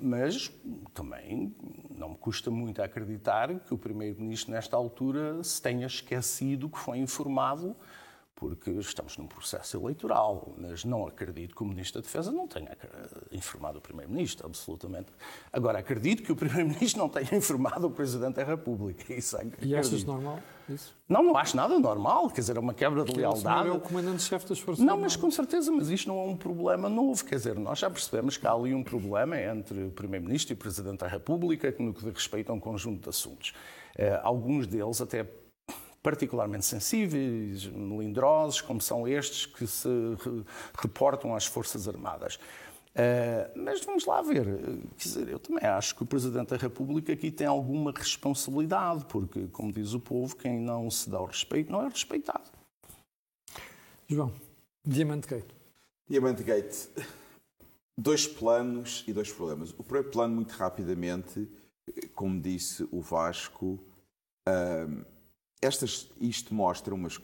mas 0.00 0.50
também 0.94 1.54
não 1.90 2.10
me 2.10 2.16
custa 2.16 2.50
muito 2.50 2.80
acreditar 2.80 3.58
que 3.60 3.74
o 3.74 3.78
Primeiro-Ministro, 3.78 4.52
nesta 4.52 4.76
altura, 4.76 5.42
se 5.42 5.60
tenha 5.60 5.86
esquecido 5.86 6.68
que 6.68 6.78
foi 6.78 6.98
informado, 6.98 7.74
porque 8.38 8.70
estamos 8.70 9.18
num 9.18 9.26
processo 9.26 9.76
eleitoral. 9.76 10.54
Mas 10.56 10.84
não 10.84 11.04
acredito 11.04 11.56
que 11.56 11.62
o 11.62 11.66
Ministro 11.66 12.00
da 12.00 12.06
Defesa 12.06 12.30
não 12.30 12.46
tenha 12.46 12.70
informado 13.32 13.78
o 13.78 13.80
Primeiro-Ministro, 13.80 14.46
absolutamente. 14.46 15.10
Agora, 15.52 15.80
acredito 15.80 16.22
que 16.22 16.30
o 16.30 16.36
Primeiro-Ministro 16.36 17.00
não 17.00 17.08
tenha 17.08 17.34
informado 17.36 17.88
o 17.88 17.90
Presidente 17.90 18.36
da 18.36 18.44
República. 18.44 19.12
Isso 19.12 19.36
é, 19.36 19.48
e 19.60 19.74
achas 19.74 20.04
normal 20.04 20.38
isso? 20.68 20.94
Não, 21.08 21.22
não 21.22 21.36
acho 21.36 21.56
nada 21.56 21.76
normal. 21.80 22.28
Quer 22.30 22.42
dizer, 22.42 22.56
é 22.56 22.60
uma 22.60 22.74
quebra 22.74 23.04
de 23.04 23.12
lealdade. 23.12 23.68
é 23.68 23.72
o 23.72 23.80
comandante-chefe 23.80 24.48
das 24.48 24.60
Forças 24.60 24.84
Não, 24.84 24.96
mas 24.96 25.16
com 25.16 25.30
certeza, 25.30 25.72
mas 25.72 25.90
isto 25.90 26.06
não 26.08 26.18
é 26.18 26.24
um 26.24 26.36
problema 26.36 26.88
novo. 26.88 27.24
Quer 27.24 27.36
dizer, 27.36 27.58
nós 27.58 27.80
já 27.80 27.90
percebemos 27.90 28.36
que 28.36 28.46
há 28.46 28.52
ali 28.52 28.72
um 28.72 28.84
problema 28.84 29.40
entre 29.40 29.84
o 29.84 29.90
Primeiro-Ministro 29.90 30.52
e 30.52 30.54
o 30.54 30.58
Presidente 30.58 30.98
da 30.98 31.08
República 31.08 31.74
no 31.78 31.92
que 31.92 32.04
diz 32.04 32.14
respeito 32.14 32.52
a 32.52 32.54
um 32.54 32.60
conjunto 32.60 33.02
de 33.02 33.08
assuntos. 33.08 33.52
Uh, 33.98 34.20
alguns 34.22 34.66
deles 34.66 35.00
até 35.00 35.26
particularmente 36.02 36.64
sensíveis, 36.64 37.66
melindrosos, 37.66 38.60
como 38.60 38.80
são 38.80 39.06
estes 39.06 39.46
que 39.46 39.66
se 39.66 39.88
reportam 40.80 41.34
às 41.34 41.46
Forças 41.46 41.88
Armadas. 41.88 42.38
Uh, 42.94 43.56
mas 43.56 43.84
vamos 43.84 44.06
lá 44.06 44.20
ver. 44.22 44.44
Quer 44.96 45.08
dizer, 45.08 45.28
eu 45.28 45.38
também 45.38 45.64
acho 45.64 45.94
que 45.94 46.02
o 46.02 46.06
Presidente 46.06 46.48
da 46.48 46.56
República 46.56 47.12
aqui 47.12 47.30
tem 47.30 47.46
alguma 47.46 47.92
responsabilidade, 47.92 49.04
porque, 49.04 49.46
como 49.48 49.72
diz 49.72 49.92
o 49.92 50.00
povo, 50.00 50.34
quem 50.34 50.58
não 50.58 50.90
se 50.90 51.08
dá 51.08 51.20
o 51.20 51.26
respeito 51.26 51.70
não 51.70 51.82
é 51.82 51.88
respeitado. 51.88 52.50
João, 54.08 54.32
Diamante 54.84 55.28
Gate. 55.28 55.52
Diamante 56.08 56.42
Gate. 56.42 56.88
Dois 57.96 58.26
planos 58.26 59.04
e 59.06 59.12
dois 59.12 59.30
problemas. 59.30 59.70
O 59.76 59.84
primeiro 59.84 60.10
plano, 60.10 60.34
muito 60.34 60.52
rapidamente, 60.52 61.48
como 62.14 62.40
disse 62.40 62.88
o 62.90 63.00
Vasco, 63.00 63.78
uh, 64.48 65.04
estas, 65.60 66.08
isto 66.20 66.54
mostra 66.54 66.94
umas 66.94 67.16
uh, 67.16 67.22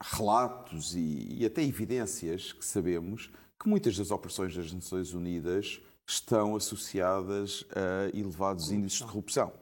relatos 0.00 0.94
e, 0.94 1.36
e, 1.40 1.46
até 1.46 1.62
evidências 1.62 2.52
que 2.52 2.64
sabemos 2.64 3.30
que 3.58 3.68
muitas 3.68 3.96
das 3.96 4.10
operações 4.10 4.56
das 4.56 4.72
Nações 4.72 5.12
Unidas 5.12 5.80
estão 6.06 6.56
associadas 6.56 7.64
a 7.74 8.16
elevados 8.16 8.72
índices 8.72 8.98
de 8.98 9.04
corrupção. 9.04 9.52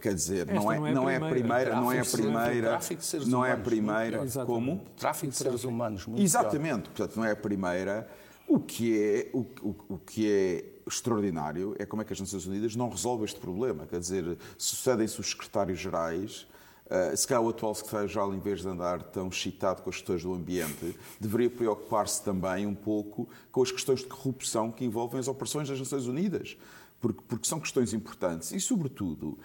Quer 0.00 0.14
dizer, 0.14 0.46
não 0.46 0.72
é, 0.72 0.92
não 0.92 1.08
é, 1.08 1.16
a 1.16 1.20
primeira, 1.20 1.76
não 1.76 1.92
é 1.92 2.00
a 2.00 2.04
primeira, 2.04 2.80
não 3.26 3.44
é 3.44 3.52
a 3.52 3.56
primeira, 3.56 4.20
como 4.44 4.84
tráfico 4.96 5.30
de 5.30 5.36
seres 5.36 5.62
humanos, 5.62 6.06
muito 6.06 6.22
exatamente. 6.22 6.88
Portanto, 6.88 7.16
não 7.16 7.24
é 7.24 7.32
a 7.32 7.36
primeira. 7.36 8.08
O 8.48 8.58
que 8.58 9.00
é 9.00 9.30
o, 9.32 9.40
o, 9.62 9.76
o 9.90 9.98
que 9.98 10.28
é 10.28 10.73
extraordinário 10.86 11.74
é 11.78 11.86
como 11.86 12.02
é 12.02 12.04
que 12.04 12.12
as 12.12 12.20
Nações 12.20 12.46
Unidas 12.46 12.76
não 12.76 12.88
resolvem 12.88 13.24
este 13.24 13.40
problema. 13.40 13.86
Quer 13.86 14.00
dizer, 14.00 14.38
sucedem-se 14.58 15.20
os 15.20 15.30
secretários-gerais. 15.30 16.46
Uh, 16.86 17.16
se 17.16 17.26
calhar 17.26 17.42
o 17.42 17.48
atual 17.48 17.74
secretário-geral, 17.74 18.34
em 18.34 18.38
vez 18.38 18.60
de 18.60 18.68
andar 18.68 19.02
tão 19.04 19.28
excitado 19.28 19.82
com 19.82 19.88
as 19.88 19.96
questões 19.96 20.22
do 20.22 20.34
ambiente, 20.34 20.94
deveria 21.18 21.48
preocupar-se 21.48 22.22
também 22.22 22.66
um 22.66 22.74
pouco 22.74 23.28
com 23.50 23.62
as 23.62 23.72
questões 23.72 24.00
de 24.00 24.06
corrupção 24.06 24.70
que 24.70 24.84
envolvem 24.84 25.18
as 25.18 25.26
operações 25.26 25.68
das 25.68 25.78
Nações 25.78 26.06
Unidas, 26.06 26.58
porque, 27.00 27.22
porque 27.26 27.48
são 27.48 27.58
questões 27.58 27.94
importantes. 27.94 28.52
E, 28.52 28.60
sobretudo, 28.60 29.38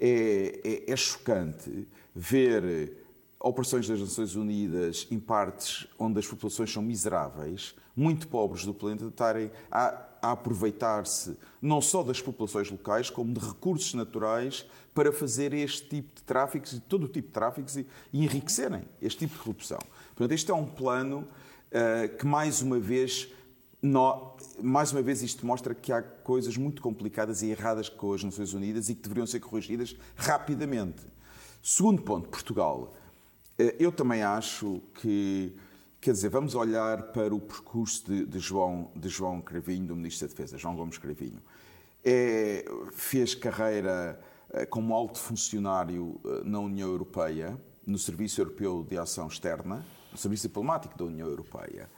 é, 0.00 0.60
é, 0.88 0.92
é 0.92 0.96
chocante 0.96 1.86
ver 2.14 2.96
operações 3.38 3.86
das 3.86 4.00
Nações 4.00 4.34
Unidas 4.34 5.06
em 5.10 5.20
partes 5.20 5.86
onde 5.98 6.18
as 6.18 6.26
populações 6.26 6.72
são 6.72 6.82
miseráveis, 6.82 7.74
muito 7.94 8.26
pobres 8.28 8.64
do 8.64 8.74
planeta, 8.74 9.06
estarem 9.06 9.50
a 9.70 10.05
a 10.22 10.32
aproveitar-se 10.32 11.36
não 11.60 11.80
só 11.80 12.02
das 12.02 12.20
populações 12.20 12.70
locais, 12.70 13.10
como 13.10 13.32
de 13.32 13.40
recursos 13.40 13.94
naturais 13.94 14.66
para 14.94 15.12
fazer 15.12 15.52
este 15.52 15.88
tipo 15.88 16.14
de 16.14 16.22
tráficos 16.22 16.72
e 16.72 16.80
todo 16.80 17.04
o 17.04 17.08
tipo 17.08 17.28
de 17.28 17.34
tráficos 17.34 17.76
e, 17.76 17.86
enriquecerem 18.12 18.82
este 19.00 19.20
tipo 19.20 19.34
de 19.34 19.40
corrupção. 19.40 19.78
Portanto, 20.14 20.32
este 20.32 20.50
é 20.50 20.54
um 20.54 20.64
plano 20.64 21.28
uh, 21.68 22.16
que, 22.16 22.26
mais 22.26 22.62
uma 22.62 22.78
vez, 22.78 23.28
no, 23.82 24.36
mais 24.62 24.92
uma 24.92 25.02
vez, 25.02 25.22
isto 25.22 25.46
mostra 25.46 25.74
que 25.74 25.92
há 25.92 26.02
coisas 26.02 26.56
muito 26.56 26.80
complicadas 26.80 27.42
e 27.42 27.48
erradas 27.48 27.88
com 27.88 28.14
as 28.14 28.24
Nações 28.24 28.54
Unidas 28.54 28.88
e 28.88 28.94
que 28.94 29.02
deveriam 29.02 29.26
ser 29.26 29.40
corrigidas 29.40 29.94
rapidamente. 30.16 31.02
Segundo 31.62 32.00
ponto, 32.00 32.28
Portugal. 32.28 32.94
Uh, 33.58 33.74
eu 33.78 33.92
também 33.92 34.22
acho 34.22 34.80
que 34.94 35.54
Quer 36.06 36.12
dizer, 36.12 36.28
vamos 36.28 36.54
olhar 36.54 37.02
para 37.10 37.34
o 37.34 37.40
percurso 37.40 38.06
de, 38.06 38.24
de 38.24 38.38
João, 38.38 38.92
de 38.94 39.08
João 39.08 39.40
Cravinho, 39.40 39.88
do 39.88 39.96
Ministro 39.96 40.28
da 40.28 40.32
Defesa, 40.32 40.56
João 40.56 40.76
Gomes 40.76 40.98
Cravinho. 40.98 41.42
É, 42.04 42.64
fez 42.92 43.34
carreira 43.34 44.16
eh, 44.52 44.64
como 44.66 44.94
alto 44.94 45.18
funcionário 45.18 46.20
eh, 46.24 46.42
na 46.44 46.60
União 46.60 46.88
Europeia, 46.88 47.60
no 47.84 47.98
Serviço 47.98 48.40
Europeu 48.40 48.86
de 48.88 48.96
Ação 48.96 49.26
Externa, 49.26 49.84
no 50.12 50.16
Serviço 50.16 50.46
Diplomático 50.46 50.96
da 50.96 51.04
União 51.06 51.26
Europeia. 51.26 51.90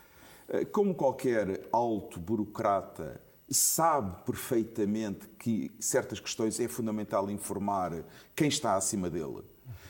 Eh, 0.49 0.65
como 0.65 0.95
qualquer 0.95 1.69
alto 1.71 2.19
burocrata 2.19 3.21
sabe 3.51 4.25
perfeitamente 4.25 5.29
que 5.39 5.71
certas 5.79 6.19
questões 6.19 6.59
é 6.59 6.67
fundamental 6.67 7.31
informar 7.31 7.93
quem 8.35 8.49
está 8.49 8.75
acima 8.75 9.11
dele 9.11 9.43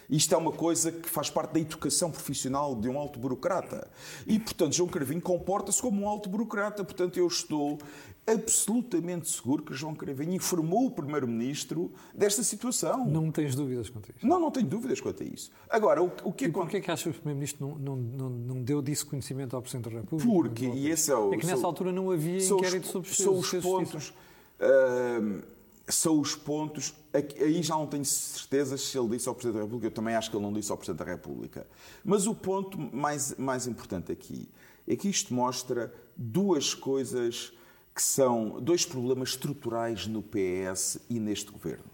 isto 0.09 0.35
é 0.35 0.39
uma 0.39 0.53
coisa 0.53 0.91
que 0.91 1.09
faz 1.09 1.29
parte 1.29 1.53
da 1.53 1.61
educação 1.61 2.11
profissional 2.11 2.75
de 2.75 2.89
um 2.89 2.99
alto 2.99 3.19
burocrata. 3.19 3.91
E, 4.27 4.39
portanto, 4.39 4.75
João 4.75 4.89
Cravinho 4.89 5.21
comporta-se 5.21 5.81
como 5.83 6.03
um 6.03 6.09
alto 6.09 6.29
burocrata. 6.29 6.83
Portanto, 6.83 7.19
eu 7.19 7.27
estou 7.27 7.79
absolutamente 8.27 9.31
seguro 9.31 9.63
que 9.63 9.75
João 9.75 9.95
Cravinho 9.95 10.35
informou 10.35 10.87
o 10.87 10.91
Primeiro-Ministro 10.91 11.93
desta 12.15 12.43
situação. 12.43 13.07
Não 13.07 13.31
tens 13.31 13.55
dúvidas 13.55 13.89
quanto 13.91 14.11
a 14.11 14.15
isso? 14.17 14.27
Não, 14.27 14.41
não 14.41 14.51
tenho 14.51 14.67
dúvidas 14.67 15.01
quanto 15.01 15.23
a 15.23 15.27
isso. 15.27 15.51
Agora, 15.69 16.03
o, 16.03 16.11
o 16.25 16.33
que 16.33 16.47
e 16.47 16.49
porquê 16.49 16.79
é 16.79 16.81
que 16.81 16.91
achas 16.91 17.05
que 17.05 17.19
o 17.19 17.23
Primeiro-Ministro 17.23 17.67
não, 17.67 17.77
não, 17.77 17.97
não, 17.97 18.31
não, 18.31 18.63
deu 18.63 18.81
disso 18.81 19.07
conhecimento 19.07 19.55
ao 19.57 19.63
Presidente 19.63 19.91
da 19.91 20.01
República? 20.01 20.31
Porque, 20.31 20.67
e 20.67 20.91
esse 20.91 21.11
é 21.11 21.17
o... 21.17 21.35
É 21.35 21.37
que 21.37 21.47
nessa 21.47 21.67
altura 21.67 21.93
não 21.93 22.11
havia 22.11 22.39
inquérito 22.39 22.87
sobre 22.87 23.13
São 23.13 23.39
os 23.39 23.51
pontos... 23.51 24.13
Uh, 24.61 25.58
são 25.89 26.21
os 26.21 26.35
pontos. 26.35 26.95
Aí 27.13 27.63
já 27.63 27.75
não 27.75 27.87
tenho 27.87 28.05
certezas 28.05 28.83
se 28.83 28.99
ele 28.99 29.09
disse 29.09 29.29
ao 29.29 29.35
Presidente 29.35 29.57
da 29.57 29.65
República, 29.65 29.87
eu 29.87 29.91
também 29.91 30.15
acho 30.15 30.31
que 30.31 30.37
ele 30.37 30.45
não 30.45 30.53
disse 30.53 30.71
ao 30.71 30.77
Presidente 30.77 31.05
da 31.05 31.11
República. 31.11 31.67
Mas 32.05 32.27
o 32.27 32.35
ponto 32.35 32.79
mais, 32.79 33.35
mais 33.37 33.67
importante 33.67 34.13
aqui 34.13 34.49
é 34.87 34.97
que 34.97 35.09
isto 35.09 35.35
mostra 35.35 35.93
duas 36.17 36.75
coisas 36.75 37.53
que 37.95 38.03
são 38.03 38.61
dois 38.61 38.87
problemas 38.87 39.31
estruturais 39.31 40.07
no 40.07 40.23
PS 40.23 40.99
e 41.11 41.19
neste 41.19 41.51
governo. 41.51 41.91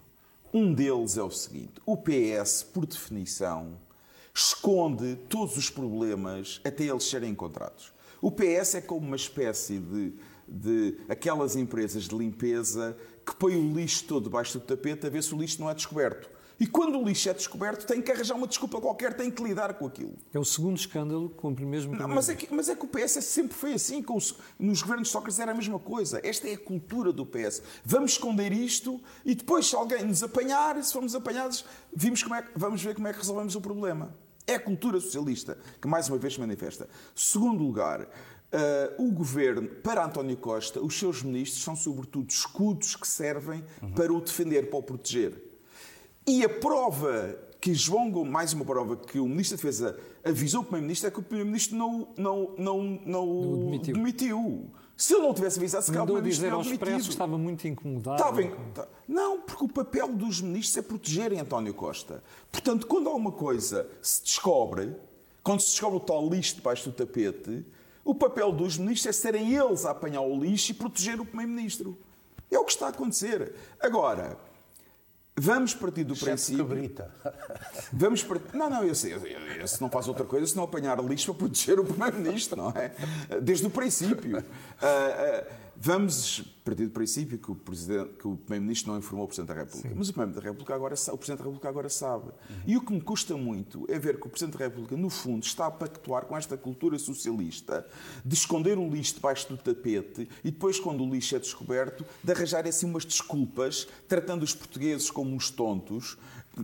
Um 0.52 0.72
deles 0.72 1.16
é 1.16 1.22
o 1.22 1.30
seguinte: 1.30 1.72
o 1.84 1.96
PS, 1.96 2.62
por 2.62 2.86
definição, 2.86 3.76
esconde 4.34 5.16
todos 5.28 5.56
os 5.56 5.70
problemas 5.70 6.60
até 6.64 6.84
eles 6.84 7.04
serem 7.04 7.30
encontrados. 7.30 7.92
O 8.20 8.30
PS 8.30 8.76
é 8.76 8.80
como 8.80 9.06
uma 9.06 9.16
espécie 9.16 9.78
de, 9.78 10.14
de 10.48 10.98
aquelas 11.08 11.56
empresas 11.56 12.04
de 12.04 12.16
limpeza 12.16 12.96
que 13.24 13.34
põe 13.34 13.56
o 13.56 13.72
lixo 13.72 14.04
todo 14.04 14.24
debaixo 14.24 14.58
do 14.58 14.64
tapete 14.64 15.06
a 15.06 15.10
ver 15.10 15.22
se 15.22 15.34
o 15.34 15.38
lixo 15.38 15.60
não 15.60 15.70
é 15.70 15.74
descoberto. 15.74 16.28
E 16.58 16.66
quando 16.66 16.98
o 16.98 17.04
lixo 17.04 17.28
é 17.28 17.34
descoberto, 17.34 17.84
tem 17.84 18.00
que 18.00 18.12
arranjar 18.12 18.36
uma 18.36 18.46
desculpa 18.46 18.80
qualquer, 18.80 19.14
tem 19.14 19.30
que 19.30 19.42
lidar 19.42 19.74
com 19.74 19.86
aquilo. 19.86 20.14
É 20.32 20.38
o 20.38 20.44
segundo 20.44 20.76
escândalo 20.76 21.28
com 21.30 21.48
o 21.48 21.60
mesmo 21.66 21.96
não, 21.96 22.08
mas, 22.08 22.28
é 22.28 22.34
que, 22.34 22.52
mas 22.54 22.68
é 22.68 22.76
que 22.76 22.84
o 22.84 22.88
PS 22.88 23.24
sempre 23.24 23.54
foi 23.54 23.74
assim. 23.74 24.02
Com 24.02 24.16
os, 24.16 24.36
nos 24.58 24.80
governos 24.80 25.08
de 25.08 25.12
Sócrates 25.12 25.40
era 25.40 25.50
a 25.50 25.54
mesma 25.54 25.78
coisa. 25.78 26.20
Esta 26.22 26.48
é 26.48 26.54
a 26.54 26.58
cultura 26.58 27.12
do 27.12 27.26
PS. 27.26 27.60
Vamos 27.84 28.12
esconder 28.12 28.52
isto 28.52 29.00
e 29.24 29.34
depois, 29.34 29.66
se 29.66 29.74
alguém 29.74 30.04
nos 30.04 30.22
apanhar, 30.22 30.80
se 30.82 30.92
formos 30.92 31.14
apanhados, 31.14 31.64
vimos 31.94 32.22
como 32.22 32.36
é, 32.36 32.44
vamos 32.54 32.82
ver 32.82 32.94
como 32.94 33.08
é 33.08 33.12
que 33.12 33.18
resolvemos 33.18 33.56
o 33.56 33.60
problema. 33.60 34.14
É 34.46 34.56
a 34.56 34.60
cultura 34.60 35.00
socialista 35.00 35.58
que 35.80 35.88
mais 35.88 36.08
uma 36.08 36.18
vez 36.18 36.34
se 36.34 36.40
manifesta. 36.40 36.88
Segundo 37.14 37.64
lugar, 37.64 38.06
Uh, 38.54 39.08
o 39.08 39.10
governo, 39.10 39.66
para 39.66 40.04
António 40.04 40.36
Costa, 40.36 40.80
os 40.80 40.96
seus 40.96 41.24
ministros 41.24 41.60
são 41.64 41.74
sobretudo 41.74 42.30
escudos 42.30 42.94
que 42.94 43.08
servem 43.08 43.64
uhum. 43.82 43.90
para 43.90 44.12
o 44.12 44.20
defender, 44.20 44.70
para 44.70 44.78
o 44.78 44.82
proteger. 44.82 45.42
E 46.24 46.44
a 46.44 46.48
prova 46.48 47.36
que 47.60 47.72
João 47.72 48.10
Gomes, 48.10 48.30
mais 48.30 48.52
uma 48.52 48.64
prova 48.64 48.94
que 48.94 49.18
o 49.18 49.26
Ministro 49.26 49.56
da 49.56 49.62
Defesa 49.62 49.98
avisou 50.22 50.60
o 50.60 50.64
Primeiro-Ministro 50.64 51.08
é 51.08 51.10
que 51.10 51.18
o 51.18 51.22
Primeiro-Ministro 51.22 51.76
não, 51.76 52.08
não, 52.16 52.54
não, 52.58 53.00
não, 53.04 53.26
não 53.26 53.64
demitiu. 53.64 53.94
demitiu. 53.94 54.70
Se 54.96 55.14
ele 55.14 55.22
não 55.22 55.34
tivesse 55.34 55.58
avisado, 55.58 55.84
se 55.84 55.90
calhar 55.90 56.04
o 56.04 56.06
Primeiro-Ministro 56.06 56.50
não 56.50 56.62
demitido. 56.62 57.02
que 57.04 57.08
estava 57.08 57.38
muito 57.38 57.66
incomodado. 57.66 58.16
Estava 58.16 58.42
in... 58.42 58.52
Não, 59.08 59.40
porque 59.40 59.64
o 59.64 59.68
papel 59.68 60.08
dos 60.08 60.40
ministros 60.42 60.76
é 60.76 60.82
protegerem 60.82 61.40
António 61.40 61.72
Costa. 61.72 62.22
Portanto, 62.52 62.86
quando 62.86 63.08
alguma 63.08 63.32
coisa 63.32 63.88
se 64.02 64.22
descobre, 64.22 64.94
quando 65.42 65.60
se 65.60 65.70
descobre 65.70 65.96
o 65.96 66.00
tal 66.00 66.28
lixo 66.28 66.56
debaixo 66.56 66.90
do 66.90 66.94
tapete, 66.94 67.64
o 68.04 68.14
papel 68.14 68.52
dos 68.52 68.76
ministros 68.76 69.06
é 69.06 69.12
serem 69.12 69.54
eles 69.54 69.84
a 69.84 69.90
apanhar 69.90 70.20
o 70.20 70.38
lixo 70.38 70.72
e 70.72 70.74
proteger 70.74 71.20
o 71.20 71.24
Primeiro-Ministro. 71.24 71.96
É 72.50 72.58
o 72.58 72.64
que 72.64 72.72
está 72.72 72.86
a 72.86 72.90
acontecer. 72.90 73.54
Agora, 73.80 74.36
vamos 75.36 75.74
partir 75.74 76.04
do 76.04 76.14
princípio. 76.14 76.66
Cabrita. 76.66 77.10
Vamos 77.92 78.22
partir. 78.22 78.54
Não, 78.56 78.68
não, 78.70 78.84
eu 78.84 78.94
sei. 78.94 79.14
Se 79.66 79.80
não 79.80 79.90
faz 79.90 80.06
outra 80.06 80.24
coisa, 80.24 80.46
se 80.46 80.56
não 80.56 80.64
apanhar 80.64 81.02
lixo 81.02 81.32
para 81.32 81.46
proteger 81.46 81.80
o 81.80 81.84
Primeiro-Ministro, 81.84 82.56
não 82.56 82.70
é? 82.70 82.92
Desde 83.40 83.66
o 83.66 83.70
princípio. 83.70 84.38
Uh, 84.38 84.40
uh, 84.40 85.63
vamos 85.76 86.44
partir 86.64 86.86
do 86.86 86.90
princípio 86.90 87.38
que 87.38 87.50
o, 87.50 87.54
Primeiro-Ministro 87.54 88.90
não 88.90 88.98
informou 88.98 89.26
o 89.26 89.28
Presidente 89.28 89.48
da 89.48 89.60
República. 89.60 89.88
Sim. 89.88 89.94
Mas 89.94 90.08
o 90.08 90.12
Primeiro 90.12 90.34
da 90.34 90.40
República 90.40 90.74
agora 90.74 90.94
o 90.94 91.18
Presidente 91.18 91.38
da 91.38 91.44
República 91.44 91.68
agora 91.68 91.88
sabe. 91.90 92.26
Uhum. 92.26 92.56
E 92.66 92.76
o 92.76 92.80
que 92.80 92.92
me 92.92 93.00
custa 93.00 93.36
muito 93.36 93.84
é 93.88 93.98
ver 93.98 94.18
que 94.18 94.26
o 94.26 94.30
Presidente 94.30 94.56
da 94.58 94.64
República, 94.64 94.96
no 94.96 95.10
fundo, 95.10 95.44
está 95.44 95.66
a 95.66 95.70
pactuar 95.70 96.24
com 96.24 96.36
esta 96.36 96.56
cultura 96.56 96.98
socialista 96.98 97.86
de 98.24 98.34
esconder 98.34 98.78
o 98.78 98.88
lixo 98.88 99.16
debaixo 99.16 99.48
do 99.48 99.58
tapete 99.58 100.28
e 100.42 100.50
depois, 100.50 100.80
quando 100.80 101.04
o 101.04 101.10
lixo 101.10 101.36
é 101.36 101.38
descoberto, 101.38 102.04
de 102.22 102.32
arranjar 102.32 102.66
assim 102.66 102.86
umas 102.86 103.04
desculpas, 103.04 103.86
tratando 104.08 104.42
os 104.42 104.54
portugueses 104.54 105.10
como 105.10 105.34
uns 105.34 105.50
tontos, 105.50 106.16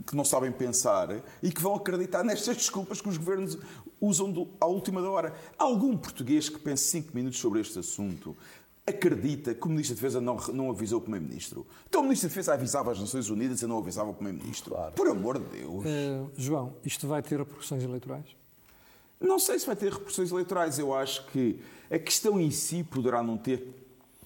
que 0.06 0.14
não 0.14 0.24
sabem 0.24 0.52
pensar 0.52 1.08
e 1.42 1.50
que 1.50 1.60
vão 1.60 1.74
acreditar 1.74 2.22
nestas 2.24 2.56
desculpas 2.56 3.00
que 3.00 3.08
os 3.08 3.16
governos 3.16 3.58
usam 4.00 4.30
do, 4.32 4.48
à 4.60 4.66
última 4.66 5.00
hora. 5.02 5.34
Algum 5.58 5.96
português 5.96 6.48
que 6.48 6.58
pense 6.58 6.84
cinco 6.84 7.10
minutos 7.14 7.38
sobre 7.38 7.60
este 7.60 7.78
assunto 7.78 8.36
acredita 8.90 9.54
que 9.54 9.66
o 9.66 9.68
Ministro 9.68 9.96
da 9.96 10.00
Defesa 10.00 10.20
não, 10.20 10.36
não 10.52 10.70
avisou 10.70 10.98
o 10.98 11.00
Primeiro-Ministro? 11.00 11.66
Então 11.88 12.02
o 12.02 12.04
Ministro 12.04 12.28
da 12.28 12.34
Defesa 12.34 12.54
avisava 12.54 12.92
as 12.92 13.00
Nações 13.00 13.30
Unidas 13.30 13.62
e 13.62 13.66
não 13.66 13.78
avisava 13.78 14.10
o 14.10 14.14
Primeiro-Ministro? 14.14 14.74
Claro. 14.74 14.92
Por 14.92 15.08
amor 15.08 15.38
de 15.38 15.58
Deus. 15.58 15.84
Uh, 15.84 16.30
João, 16.36 16.74
isto 16.84 17.08
vai 17.08 17.22
ter 17.22 17.38
repercussões 17.38 17.82
eleitorais? 17.82 18.26
Não 19.20 19.38
sei 19.38 19.58
se 19.58 19.66
vai 19.66 19.76
ter 19.76 19.90
repercussões 19.90 20.30
eleitorais. 20.30 20.78
Eu 20.78 20.94
acho 20.94 21.26
que 21.26 21.60
a 21.90 21.98
questão 21.98 22.40
em 22.40 22.50
si 22.50 22.82
poderá 22.82 23.22
não 23.22 23.36
ter. 23.36 23.66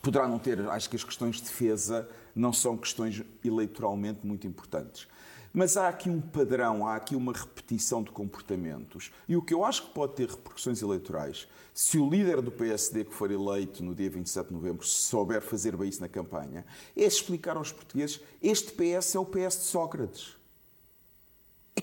Poderá 0.03 0.29
não 0.29 0.39
ter. 0.39 0.61
Acho 0.69 0.89
que 0.89 0.97
as 0.97 1.03
questões 1.03 1.37
de 1.37 1.43
defesa 1.43 2.09
não 2.35 2.53
são 2.53 2.77
questões 2.77 3.23
eleitoralmente 3.45 4.27
muito 4.27 4.47
importantes. 4.47 5.09
Mas 5.57 5.77
há 5.77 5.87
aqui 5.87 6.11
um 6.11 6.21
padrão, 6.21 6.85
há 6.85 6.97
aqui 6.97 7.15
uma 7.15 7.33
repetição 7.33 8.03
de 8.03 8.11
comportamentos. 8.11 9.13
E 9.29 9.37
o 9.37 9.43
que 9.43 9.55
eu 9.55 9.65
acho 9.65 9.85
que 9.85 9.95
pode 9.95 10.15
ter 10.15 10.29
repercussões 10.29 10.83
eleitorais, 10.83 11.47
se 11.73 11.97
o 11.97 12.11
líder 12.11 12.43
do 12.43 12.51
PSD 12.51 13.05
que 13.05 13.15
for 13.15 13.31
eleito 13.31 13.81
no 13.81 13.95
dia 13.95 14.11
27 14.11 14.49
de 14.49 14.53
novembro 14.53 14.85
souber 14.85 15.41
fazer 15.41 15.77
bem 15.77 15.89
isso 15.89 16.01
na 16.01 16.09
campanha, 16.09 16.67
é 16.97 17.05
explicar 17.05 17.57
aos 17.57 17.71
portugueses 17.71 18.21
este 18.43 18.73
PS 18.73 19.15
é 19.15 19.19
o 19.21 19.25
PS 19.25 19.59
de 19.59 19.65
Sócrates. 19.67 20.37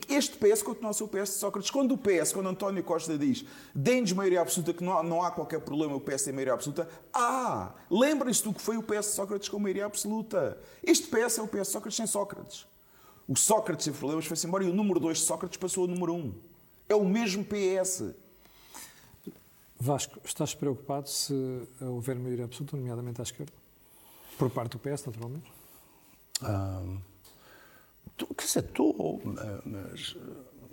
Este 0.10 0.38
PS 0.38 0.62
continua 0.62 0.92
a 0.92 0.94
ser 0.94 1.06
o 1.06 1.08
PS 1.08 1.30
de 1.30 1.36
Sócrates. 1.36 1.72
Quando 1.72 1.94
o 1.94 1.98
PS, 1.98 2.34
quando 2.34 2.50
António 2.50 2.84
Costa 2.84 3.18
diz 3.18 3.46
deem-nos 3.74 4.12
maioria 4.12 4.42
absoluta, 4.42 4.74
que 4.74 4.84
não 4.84 4.98
há, 4.98 5.04
não 5.04 5.24
há, 5.24 5.32
qualquer 5.32 5.62
problema 5.62 5.96
o 5.96 6.02
PS 6.02 6.24
tem 6.24 6.34
maioria 6.34 6.54
absoluta, 6.54 6.90
ah, 7.14 7.74
lembrem-se 7.90 8.44
do 8.44 8.54
que 8.54 8.62
foi 8.62 8.76
o 8.76 8.84
PS 8.84 9.08
de 9.08 9.16
Sócrates 9.16 9.48
com 9.48 9.60
maioria 9.60 9.86
absoluta. 9.86 10.58
Este 10.84 11.08
PS 11.08 11.38
é 11.38 11.42
o 11.42 11.48
PS 11.48 11.68
de 11.68 11.72
Sócrates 11.72 11.96
sem 11.96 12.08
Sócrates. 12.08 12.71
O 13.32 13.36
Sócrates 13.38 13.86
sem 13.86 13.94
problemas 13.94 14.26
foi-se 14.26 14.46
embora 14.46 14.66
e 14.66 14.68
o 14.68 14.74
número 14.74 15.00
2 15.00 15.20
de 15.20 15.24
Sócrates 15.24 15.58
passou 15.58 15.84
ao 15.84 15.88
número 15.88 16.14
1. 16.14 16.18
Um. 16.18 16.34
É 16.90 16.94
o 16.94 17.06
mesmo 17.06 17.46
PS. 17.46 18.14
Vasco, 19.80 20.20
estás 20.26 20.54
preocupado 20.54 21.08
se 21.08 21.34
houver 21.80 22.18
maioria 22.18 22.44
absoluta, 22.44 22.76
nomeadamente 22.76 23.22
à 23.22 23.24
esquerda? 23.24 23.54
Por 24.38 24.50
parte 24.50 24.74
do 24.74 24.80
PS, 24.80 25.06
naturalmente? 25.06 25.50
Um, 26.44 27.00
quer 28.36 28.46
dizer, 28.46 28.66
estou, 28.66 29.22
mas 29.64 30.18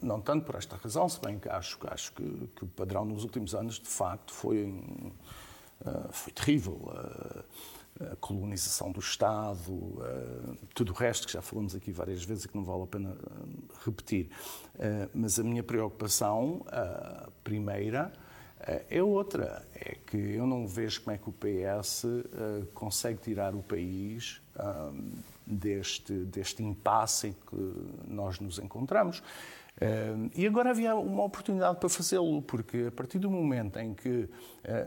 não 0.02 0.20
tanto 0.20 0.44
por 0.44 0.56
esta 0.56 0.74
razão, 0.74 1.08
se 1.08 1.20
bem 1.20 1.38
que 1.38 1.48
acho, 1.48 1.78
acho 1.86 2.12
que, 2.12 2.48
que 2.56 2.64
o 2.64 2.66
padrão 2.66 3.04
nos 3.04 3.22
últimos 3.22 3.54
anos, 3.54 3.78
de 3.78 3.88
facto, 3.88 4.32
foi, 4.32 4.64
uh, 4.64 6.12
foi 6.12 6.32
terrível. 6.32 6.74
Uh, 6.74 7.44
a 8.00 8.16
colonização 8.16 8.92
do 8.92 9.00
Estado, 9.00 9.98
eh, 10.00 10.56
tudo 10.74 10.92
o 10.92 10.94
resto 10.94 11.26
que 11.26 11.32
já 11.32 11.42
falamos 11.42 11.74
aqui 11.74 11.90
várias 11.90 12.24
vezes 12.24 12.44
e 12.44 12.48
que 12.48 12.56
não 12.56 12.64
vale 12.64 12.84
a 12.84 12.86
pena 12.86 13.10
eh, 13.10 13.74
repetir. 13.84 14.30
Eh, 14.78 15.08
mas 15.12 15.38
a 15.38 15.42
minha 15.42 15.62
preocupação, 15.62 16.64
a 16.68 17.28
primeira, 17.42 18.12
é 18.90 19.02
outra. 19.02 19.64
É 19.74 19.96
que 20.06 20.16
eu 20.16 20.46
não 20.46 20.66
vejo 20.66 21.02
como 21.02 21.14
é 21.14 21.18
que 21.18 21.28
o 21.28 21.32
PS 21.32 22.06
consegue 22.74 23.20
tirar 23.20 23.54
o 23.54 23.62
país 23.62 24.42
deste, 25.46 26.12
deste 26.12 26.64
impasse 26.64 27.28
em 27.28 27.32
que 27.32 27.74
nós 28.08 28.40
nos 28.40 28.58
encontramos. 28.58 29.22
e 30.34 30.44
agora 30.44 30.70
havia 30.70 30.96
uma 30.96 31.22
oportunidade 31.22 31.78
para 31.78 31.88
fazê-lo, 31.88 32.42
porque 32.42 32.86
a 32.88 32.90
partir 32.90 33.20
do 33.20 33.30
momento 33.30 33.78
em 33.78 33.94
que 33.94 34.28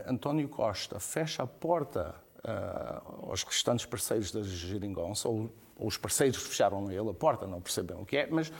António 0.06 0.50
Costa 0.50 1.00
fecha 1.00 1.42
a 1.42 1.46
porta 1.46 2.14
uh, 2.44 3.30
aos 3.30 3.42
restantes 3.42 3.86
parceiros 3.86 4.30
da 4.30 4.42
geringonça, 4.42 5.28
ou, 5.28 5.52
ou, 5.76 5.86
os 5.86 5.96
parceiros 5.96 6.42
fecharam 6.42 6.90
ele 6.90 7.10
a 7.10 7.14
porta, 7.14 7.46
não 7.46 7.60
percebem 7.60 7.96
o 7.96 8.04
que 8.04 8.16
é, 8.16 8.28
mas 8.30 8.48
uh, 8.48 8.52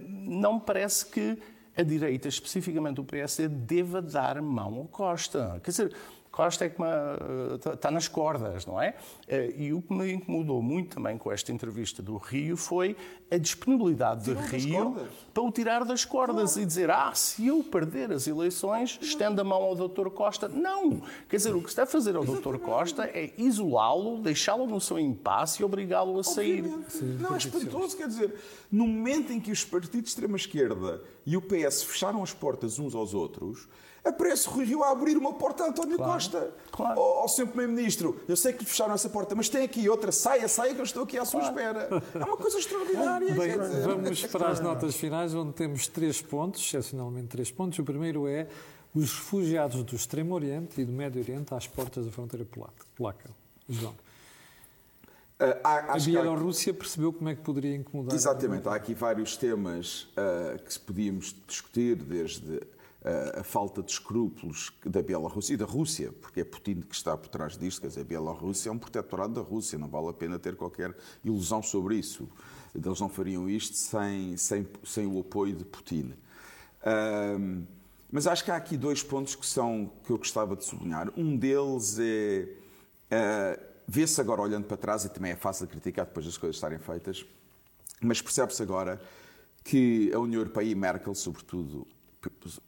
não 0.00 0.54
me 0.54 0.60
parece 0.60 1.06
que 1.06 1.38
a 1.76 1.82
direita, 1.82 2.28
especificamente 2.28 3.00
o 3.00 3.04
PSD, 3.04 3.48
deva 3.48 4.00
dar 4.00 4.40
mão 4.40 4.74
ao 4.76 4.84
Costa. 4.84 5.60
Quer 5.62 5.70
dizer, 5.70 5.96
Costa 6.34 6.64
é 6.64 6.68
que 6.68 6.82
está 7.72 7.92
nas 7.92 8.08
cordas, 8.08 8.66
não 8.66 8.82
é? 8.82 8.96
Eh, 9.28 9.54
e 9.56 9.72
o 9.72 9.80
que 9.80 9.94
me 9.94 10.14
incomodou 10.14 10.60
muito 10.60 10.96
também 10.96 11.16
com 11.16 11.30
esta 11.30 11.52
entrevista 11.52 12.02
do 12.02 12.16
Rio 12.16 12.56
foi 12.56 12.96
a 13.30 13.38
disponibilidade 13.38 14.24
de 14.24 14.32
Rio 14.32 14.96
para 15.32 15.42
o 15.44 15.52
tirar 15.52 15.84
das 15.84 16.04
cordas 16.04 16.54
claro. 16.54 16.62
e 16.62 16.66
dizer: 16.66 16.90
ah, 16.90 17.14
se 17.14 17.46
eu 17.46 17.62
perder 17.62 18.10
as 18.10 18.26
eleições, 18.26 18.98
estenda 19.00 19.42
a 19.42 19.44
mão 19.44 19.62
ao 19.62 19.76
Dr. 19.76 20.08
Costa. 20.10 20.48
Não! 20.48 21.02
Quer 21.28 21.36
dizer, 21.36 21.54
o 21.54 21.62
que 21.62 21.70
se 21.70 21.76
deve 21.76 21.92
fazer 21.92 22.16
ao 22.16 22.24
Dr. 22.24 22.58
Costa 22.58 23.04
é 23.04 23.32
isolá-lo, 23.38 24.18
deixá-lo 24.18 24.66
no 24.66 24.80
seu 24.80 24.98
impasse 24.98 25.62
e 25.62 25.64
obrigá-lo 25.64 26.18
a 26.18 26.24
sair. 26.24 26.64
Sim, 26.88 27.16
não, 27.20 27.36
é 27.36 27.38
espantoso. 27.38 27.96
Quer 27.96 28.08
dizer, 28.08 28.34
no 28.72 28.88
momento 28.88 29.32
em 29.32 29.38
que 29.38 29.52
os 29.52 29.64
partidos 29.64 30.06
de 30.06 30.08
extrema-esquerda 30.08 31.00
e 31.24 31.36
o 31.36 31.42
PS 31.42 31.84
fecharam 31.84 32.24
as 32.24 32.32
portas 32.32 32.80
uns 32.80 32.92
aos 32.92 33.14
outros, 33.14 33.68
aparece 34.04 34.48
Rui 34.48 34.64
Rio 34.64 34.82
a 34.82 34.90
abrir 34.90 35.16
uma 35.16 35.32
porta 35.32 35.64
a 35.64 35.68
António 35.68 35.96
claro, 35.96 36.12
Costa. 36.12 36.52
Claro. 36.70 37.00
Ao, 37.00 37.18
ao 37.20 37.28
Sr. 37.28 37.46
Primeiro-Ministro, 37.46 38.20
eu 38.28 38.36
sei 38.36 38.52
que 38.52 38.60
lhe 38.60 38.66
fecharam 38.66 38.94
essa 38.94 39.08
porta, 39.08 39.34
mas 39.34 39.48
tem 39.48 39.64
aqui 39.64 39.88
outra, 39.88 40.12
saia, 40.12 40.46
saia, 40.46 40.74
que 40.74 40.80
eu 40.80 40.84
estou 40.84 41.04
aqui 41.04 41.18
à 41.18 41.24
sua 41.24 41.40
claro. 41.40 41.78
espera. 41.78 42.02
É 42.14 42.24
uma 42.24 42.36
coisa 42.36 42.58
extraordinária. 42.58 43.34
Bem, 43.34 43.56
vamos 43.82 44.26
para 44.28 44.48
as 44.48 44.60
notas 44.60 44.94
finais, 44.94 45.34
onde 45.34 45.52
temos 45.54 45.88
três 45.88 46.20
pontos, 46.20 46.60
excepcionalmente 46.60 47.28
três 47.28 47.50
pontos. 47.50 47.78
O 47.78 47.84
primeiro 47.84 48.28
é 48.28 48.46
os 48.94 49.12
refugiados 49.12 49.82
do 49.82 49.96
Extremo 49.96 50.34
Oriente 50.34 50.80
e 50.80 50.84
do 50.84 50.92
Médio 50.92 51.20
Oriente 51.20 51.54
às 51.54 51.66
portas 51.66 52.04
da 52.04 52.12
fronteira 52.12 52.46
polaca. 52.96 53.30
João. 53.68 53.94
Uh, 55.34 55.58
há, 55.64 55.94
a 55.94 55.98
Bielorrússia 55.98 56.72
há... 56.72 56.74
percebeu 56.74 57.12
como 57.12 57.28
é 57.28 57.34
que 57.34 57.40
poderia 57.40 57.74
incomodar. 57.74 58.14
Exatamente, 58.14 58.68
há 58.68 58.74
aqui 58.74 58.94
vários 58.94 59.36
temas 59.36 60.02
uh, 60.12 60.62
que 60.62 60.78
podíamos 60.78 61.34
discutir, 61.48 61.96
desde 61.96 62.60
a, 63.04 63.44
falta 63.44 63.82
de 63.82 63.92
escrúpulos 63.92 64.72
da 64.84 65.02
Bielorrússia 65.02 65.54
e 65.54 65.56
da 65.56 65.66
Rússia, 65.66 66.10
porque 66.20 66.40
é 66.40 66.44
Putin 66.44 66.80
que 66.80 66.94
está 66.94 67.16
por 67.16 67.28
trás 67.28 67.56
disto, 67.56 67.82
quer 67.82 67.88
dizer, 67.88 68.00
a 68.00 68.04
Bielorrússia 68.04 68.70
é 68.70 68.72
um 68.72 68.78
protetorado 68.78 69.34
da 69.34 69.40
Rússia, 69.42 69.78
não 69.78 69.88
vale 69.88 70.08
a 70.08 70.12
pena 70.12 70.38
ter 70.38 70.56
qualquer 70.56 70.96
ilusão 71.22 71.62
sobre 71.62 71.96
isso. 71.96 72.28
Eles 72.74 73.00
não 73.00 73.08
fariam 73.08 73.48
isto 73.48 73.76
sem, 73.76 74.36
sem, 74.36 74.66
sem 74.82 75.06
o 75.06 75.20
apoio 75.20 75.54
de 75.54 75.64
Putin. 75.64 76.14
Um, 77.38 77.64
mas 78.10 78.26
acho 78.26 78.44
que 78.44 78.50
há 78.50 78.56
aqui 78.56 78.76
dois 78.76 79.02
pontos 79.02 79.34
que, 79.34 79.46
são, 79.46 79.92
que 80.04 80.10
eu 80.10 80.18
gostava 80.18 80.56
de 80.56 80.64
sublinhar. 80.64 81.12
Um 81.16 81.36
deles 81.36 81.98
é. 81.98 82.48
Uh, 83.12 83.74
Vê-se 83.86 84.18
agora 84.18 84.40
olhando 84.40 84.64
para 84.64 84.78
trás, 84.78 85.04
e 85.04 85.10
também 85.10 85.32
é 85.32 85.36
fácil 85.36 85.66
de 85.66 85.72
criticar 85.72 86.06
depois 86.06 86.24
das 86.24 86.38
coisas 86.38 86.56
estarem 86.56 86.78
feitas, 86.78 87.22
mas 88.00 88.22
percebe-se 88.22 88.62
agora 88.62 88.98
que 89.62 90.10
a 90.12 90.18
União 90.18 90.40
Europeia 90.40 90.70
e 90.70 90.74
Merkel, 90.74 91.14
sobretudo 91.14 91.86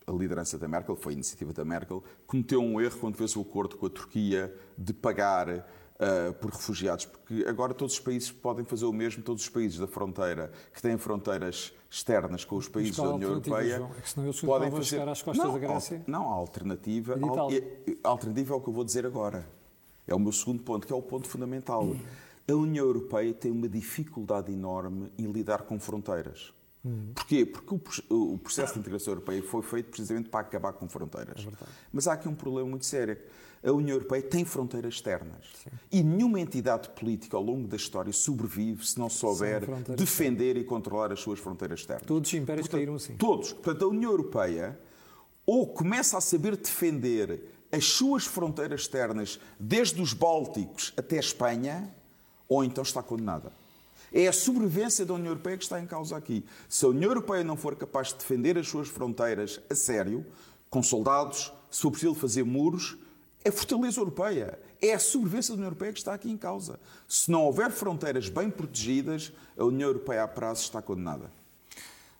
a 0.07 0.13
liderança 0.13 0.59
da 0.59 0.69
Merkel, 0.69 0.97
foi 0.97 1.13
a 1.13 1.15
iniciativa 1.15 1.53
da 1.53 1.65
Merkel, 1.65 2.03
cometeu 2.27 2.61
um 2.61 2.81
erro 2.81 2.99
quando 2.99 3.17
fez 3.17 3.35
o 3.37 3.41
acordo 3.41 3.77
com 3.77 3.87
a 3.87 3.91
Turquia 3.91 4.55
de 4.77 4.93
pagar 4.93 5.49
uh, 5.97 6.33
por 6.35 6.51
refugiados, 6.51 7.07
porque 7.07 7.45
agora 7.49 7.75
todos 7.75 7.95
os 7.95 8.01
países 8.01 8.31
podem 8.31 8.65
fazer 8.65 8.85
o 8.85 8.93
mesmo, 8.93 9.23
todos 9.23 9.43
os 9.43 9.49
países 9.49 9.79
da 9.79 9.87
fronteira, 9.87 10.51
que 10.73 10.81
têm 10.81 10.97
fronteiras 10.97 11.73
externas 11.91 12.45
com 12.45 12.57
os 12.57 12.69
países 12.69 12.97
da 12.97 13.15
União 13.15 13.31
Europeia, 13.31 13.79
João? 13.79 13.91
É 13.97 14.01
que 14.01 14.11
senão 14.11 14.27
eles 14.27 14.41
podem 14.41 14.71
fazer... 14.71 15.09
às 15.09 15.23
costas 15.23 15.47
não, 15.47 15.53
da 15.53 15.59
Grécia. 15.59 16.03
Não, 16.07 16.31
a 16.31 16.35
alternativa, 16.35 17.15
a 18.03 18.09
alternativa 18.09 18.55
é 18.55 18.57
o 18.57 18.61
que 18.61 18.69
eu 18.69 18.73
vou 18.73 18.85
dizer 18.85 19.07
agora. 19.07 19.47
É 20.07 20.15
o 20.15 20.19
meu 20.19 20.33
segundo 20.33 20.63
ponto, 20.63 20.87
que 20.87 20.93
é 20.93 20.97
o 20.97 21.03
ponto 21.03 21.27
fundamental. 21.29 21.97
A 22.49 22.53
União 22.53 22.87
Europeia 22.87 23.35
tem 23.35 23.51
uma 23.51 23.69
dificuldade 23.69 24.53
enorme 24.53 25.11
em 25.19 25.27
lidar 25.27 25.63
com 25.63 25.81
fronteiras. 25.81 26.53
Hum. 26.87 27.11
Porquê? 27.13 27.45
Porque 27.45 27.75
o, 28.09 28.35
o, 28.35 28.39
processo 28.39 28.75
de 28.75 28.79
integração 28.79 29.13
europeia 29.13 29.43
foi 29.43 29.61
feito 29.63 29.91
precisamente 29.91 30.29
para 30.29 30.41
acabar 30.41 30.73
com 30.73 30.89
fronteiras. 30.89 31.45
É 31.45 31.67
Mas 31.93 32.07
há 32.07 32.13
aqui 32.13 32.29
um 32.29 32.35
problema 32.35 32.71
muito 32.71 32.87
sério. 32.87 33.19
A 33.65 33.73
União 33.73 33.97
Europeia 33.97 34.23
tem 34.23 34.45
fronteiras 34.45 34.95
externas. 34.95 35.45
Sim. 35.65 35.71
E 35.91 36.03
nenhuma 36.05 36.39
entidade 36.39 36.89
política 36.91 37.37
ao 37.37 37.43
longo 37.43 37.67
da 37.67 37.77
história 37.77 38.13
sobrevive 38.13 38.87
se 38.87 38.97
não 38.99 39.11
souber 39.11 39.63
defender 39.97 40.57
e 40.57 40.63
controlar 40.63 41.13
as 41.13 41.19
suas 41.19 41.41
fronteiras 41.41 41.81
externas. 41.81 42.07
Todos 42.07 42.31
os 42.31 42.35
impérios 42.35 42.69
Portanto, 42.69 42.79
caíram 42.79 42.95
assim. 42.95 43.17
Todos. 43.17 43.53
Portanto, 43.53 43.85
a 43.85 43.89
União 43.89 44.13
Europeia 44.13 44.79
ou 45.45 45.67
começa 45.67 46.17
a 46.17 46.21
saber 46.21 46.57
defender 46.57 47.53
as 47.73 47.85
suas 47.85 48.25
fronteiras 48.25 48.83
externas, 48.83 49.41
desde 49.59 50.01
os 50.01 50.13
Bálticos 50.13 50.93
até 50.97 51.17
a 51.17 51.21
Espanha, 51.21 51.93
ou 52.49 52.63
então 52.63 52.83
está 52.83 53.03
condenada. 53.03 53.53
É 54.13 54.29
a 54.29 54.33
sobrevivência 54.33 55.05
da 55.05 55.15
União 55.15 55.29
Europeia 55.29 55.57
que 55.57 55.65
está 55.65 55.81
em 55.81 55.87
causa 55.87 56.17
aqui. 56.17 56.45
Se 56.69 56.85
a 56.85 56.89
União 56.89 57.11
Europeia 57.11 57.45
não 57.45 57.57
for 57.57 57.77
capaz 57.77 58.09
de 58.09 58.17
defender 58.17 58.57
as 58.59 58.69
suas 58.69 58.89
fronteiras 58.89 59.61
a 59.69 59.75
sério, 59.75 60.25
com 60.71 60.83
soldados, 60.83 61.53
se 61.71 61.83
for 61.83 61.91
preciso 61.91 62.15
fazer 62.15 62.45
muros, 62.45 62.97
é 63.45 63.51
fortaleza 63.51 64.01
europeia. 64.01 64.59
É 64.83 64.93
a 64.93 64.99
sobrevivência 64.99 65.53
da 65.53 65.57
União 65.57 65.69
Europeia 65.69 65.93
que 65.93 65.99
está 65.99 66.15
aqui 66.15 66.31
em 66.31 66.37
causa. 66.37 66.81
Se 67.07 67.31
não 67.31 67.45
houver 67.45 67.71
fronteiras 67.71 68.29
bem 68.29 68.51
protegidas, 68.51 69.33
a 69.57 69.65
União 69.65 69.89
Europeia 69.89 70.25
a 70.25 70.29
prazo 70.29 70.63
está 70.63 70.83
condenada. 70.83 71.31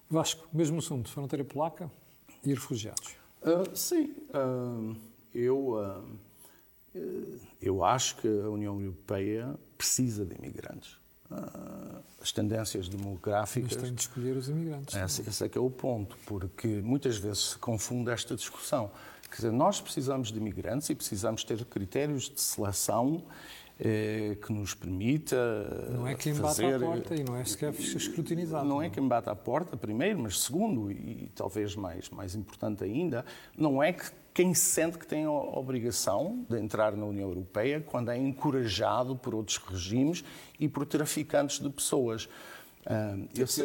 Vasco, 0.09 0.47
mesmo 0.53 0.79
assunto, 0.79 1.11
fronteira 1.11 1.45
polaca 1.45 1.91
e 2.45 2.51
refugiados. 2.51 3.17
Uh, 3.43 3.77
sim, 3.77 4.15
uh, 4.31 4.97
eu, 5.35 6.05
uh, 6.95 7.41
eu 7.61 7.85
acho 7.85 8.17
que 8.19 8.29
a 8.29 8.49
União 8.49 8.81
Europeia 8.81 9.59
precisa 9.77 10.25
de 10.25 10.35
imigrantes. 10.37 10.97
As 12.21 12.33
tendências 12.33 12.89
demográficas. 12.89 13.73
Mas 13.75 13.83
tem 13.83 13.95
de 13.95 14.01
escolher 14.01 14.37
os 14.37 14.49
imigrantes. 14.49 14.95
Esse, 14.95 15.29
esse 15.29 15.45
é 15.45 15.49
que 15.49 15.59
é 15.59 15.61
o 15.61 15.71
ponto, 15.71 16.17
porque 16.27 16.67
muitas 16.67 17.17
vezes 17.17 17.51
se 17.51 17.59
confunde 17.59 18.11
esta 18.11 18.35
discussão. 18.35 18.91
Quer 19.31 19.37
dizer, 19.37 19.53
nós 19.53 19.81
precisamos 19.81 20.31
de 20.33 20.39
imigrantes 20.39 20.89
e 20.91 20.95
precisamos 20.95 21.45
ter 21.45 21.65
critérios 21.65 22.31
de 22.31 22.41
seleção 22.41 23.23
eh, 23.79 24.39
que 24.41 24.53
nos 24.53 24.73
permita 24.73 25.37
Não 25.91 26.07
é 26.07 26.15
quem 26.15 26.35
fazer... 26.35 26.79
bate 26.79 26.85
à 26.85 26.89
porta 26.89 27.15
e 27.15 27.25
não 27.25 27.37
é 27.37 27.45
sequer 27.45 27.75
escrutinizado. 27.75 28.67
Não 28.67 28.81
é 28.81 28.89
quem 28.89 29.07
bate 29.07 29.29
à 29.29 29.35
porta, 29.35 29.77
primeiro, 29.77 30.19
mas 30.21 30.41
segundo, 30.41 30.91
e 30.91 31.31
talvez 31.35 31.77
mais, 31.77 32.09
mais 32.09 32.35
importante 32.35 32.83
ainda, 32.85 33.25
não 33.57 33.83
é 33.83 33.93
que 33.93 34.11
quem 34.37 34.53
sente 34.53 34.99
que 34.99 35.07
tem 35.07 35.25
a 35.25 35.31
obrigação 35.31 36.45
de 36.47 36.59
entrar 36.59 36.95
na 36.95 37.07
União 37.07 37.27
Europeia 37.27 37.81
quando 37.81 38.11
é 38.11 38.19
encorajado 38.19 39.17
por 39.17 39.35
outros 39.35 39.57
regimes 39.57 40.23
e 40.61 40.69
por 40.69 40.85
traficantes 40.85 41.59
de 41.59 41.71
pessoas. 41.71 42.27
Uh, 42.85 43.27
eu 43.35 43.47
sei, 43.47 43.65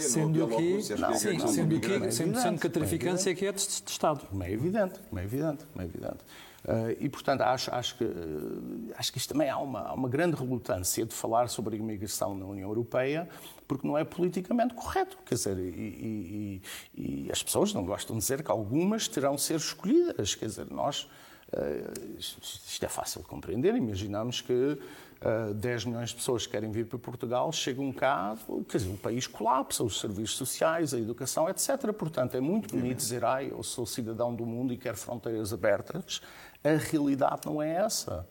sendo 0.00 0.48
que, 0.48 0.82
sim, 0.82 0.96
sendo 1.16 1.78
que, 1.78 2.10
sendo 2.10 2.58
que 2.58 2.66
a 2.66 2.70
traficância 2.70 3.30
é 3.30 3.34
que 3.34 3.46
é 3.46 3.52
de, 3.52 3.64
de 3.64 3.88
Estado. 3.88 4.26
Como 4.26 4.42
é 4.42 4.50
evidente, 4.50 4.98
como 5.08 5.20
é 5.20 5.22
evidente, 5.22 5.64
como 5.72 5.80
é 5.80 5.84
evidente. 5.84 6.18
Uh, 6.64 6.94
e, 7.00 7.08
portanto, 7.08 7.40
acho, 7.40 7.74
acho, 7.74 7.96
que, 7.96 8.04
uh, 8.04 8.92
acho 8.96 9.10
que 9.10 9.18
isto 9.18 9.32
também 9.32 9.48
há 9.48 9.56
uma, 9.58 9.80
há 9.80 9.94
uma 9.94 10.08
grande 10.08 10.36
relutância 10.36 11.06
de 11.06 11.14
falar 11.14 11.48
sobre 11.48 11.76
a 11.76 11.78
imigração 11.78 12.34
na 12.34 12.44
União 12.44 12.68
Europeia, 12.68 13.28
porque 13.66 13.86
não 13.86 13.96
é 13.96 14.04
politicamente 14.04 14.74
correto. 14.74 15.16
Quer 15.24 15.36
dizer, 15.36 15.58
e, 15.58 15.62
e, 15.64 16.62
e, 16.94 17.32
as 17.32 17.42
pessoas 17.42 17.72
não 17.72 17.84
gostam 17.84 18.16
de 18.16 18.20
dizer 18.22 18.42
que 18.42 18.50
algumas 18.50 19.08
terão 19.08 19.36
de 19.36 19.42
ser 19.42 19.56
escolhidas. 19.56 20.34
Quer 20.34 20.46
dizer, 20.46 20.70
nós. 20.70 21.08
Uh, 21.52 22.18
isto 22.18 22.84
é 22.84 22.88
fácil 22.88 23.22
de 23.22 23.26
compreender. 23.26 23.74
Imaginamos 23.74 24.40
que 24.40 24.78
uh, 25.20 25.54
10 25.54 25.84
milhões 25.86 26.10
de 26.10 26.16
pessoas 26.16 26.46
que 26.46 26.52
querem 26.52 26.70
vir 26.70 26.86
para 26.86 26.98
Portugal 26.98 27.50
chegam 27.52 27.92
cá, 27.92 28.36
quer 28.68 28.78
dizer, 28.78 28.90
o 28.90 28.96
país 28.96 29.26
colapsa, 29.26 29.84
os 29.84 30.00
serviços 30.00 30.36
sociais, 30.36 30.94
a 30.94 30.98
educação, 30.98 31.48
etc. 31.48 31.92
Portanto, 31.92 32.36
é 32.36 32.40
muito 32.40 32.74
bonito 32.74 32.98
dizer, 32.98 33.24
ah, 33.24 33.42
eu 33.42 33.62
sou 33.62 33.86
cidadão 33.86 34.34
do 34.34 34.46
mundo 34.46 34.72
e 34.72 34.76
quero 34.76 34.96
fronteiras 34.96 35.52
abertas. 35.52 36.20
A 36.62 36.76
realidade 36.76 37.40
não 37.46 37.62
é 37.62 37.74
essa. 37.76 38.26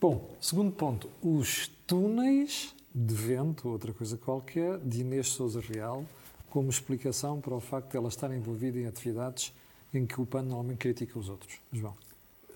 Bom, 0.00 0.36
segundo 0.40 0.70
ponto, 0.72 1.10
os 1.22 1.68
túneis 1.86 2.74
de 2.94 3.14
vento, 3.14 3.68
outra 3.68 3.92
coisa 3.92 4.16
qualquer, 4.16 4.78
de 4.78 5.00
Inês 5.00 5.28
Souza 5.28 5.60
Real, 5.60 6.04
como 6.50 6.68
explicação 6.68 7.40
para 7.40 7.54
o 7.54 7.60
facto 7.60 7.90
de 7.90 7.96
ela 7.96 8.08
estar 8.08 8.34
envolvida 8.34 8.78
em 8.78 8.86
atividades 8.86 9.54
em 9.94 10.06
que 10.06 10.20
o 10.20 10.26
PAN 10.26 10.42
normalmente 10.42 10.78
critica 10.78 11.18
os 11.18 11.28
outros. 11.28 11.58
João. 11.72 11.94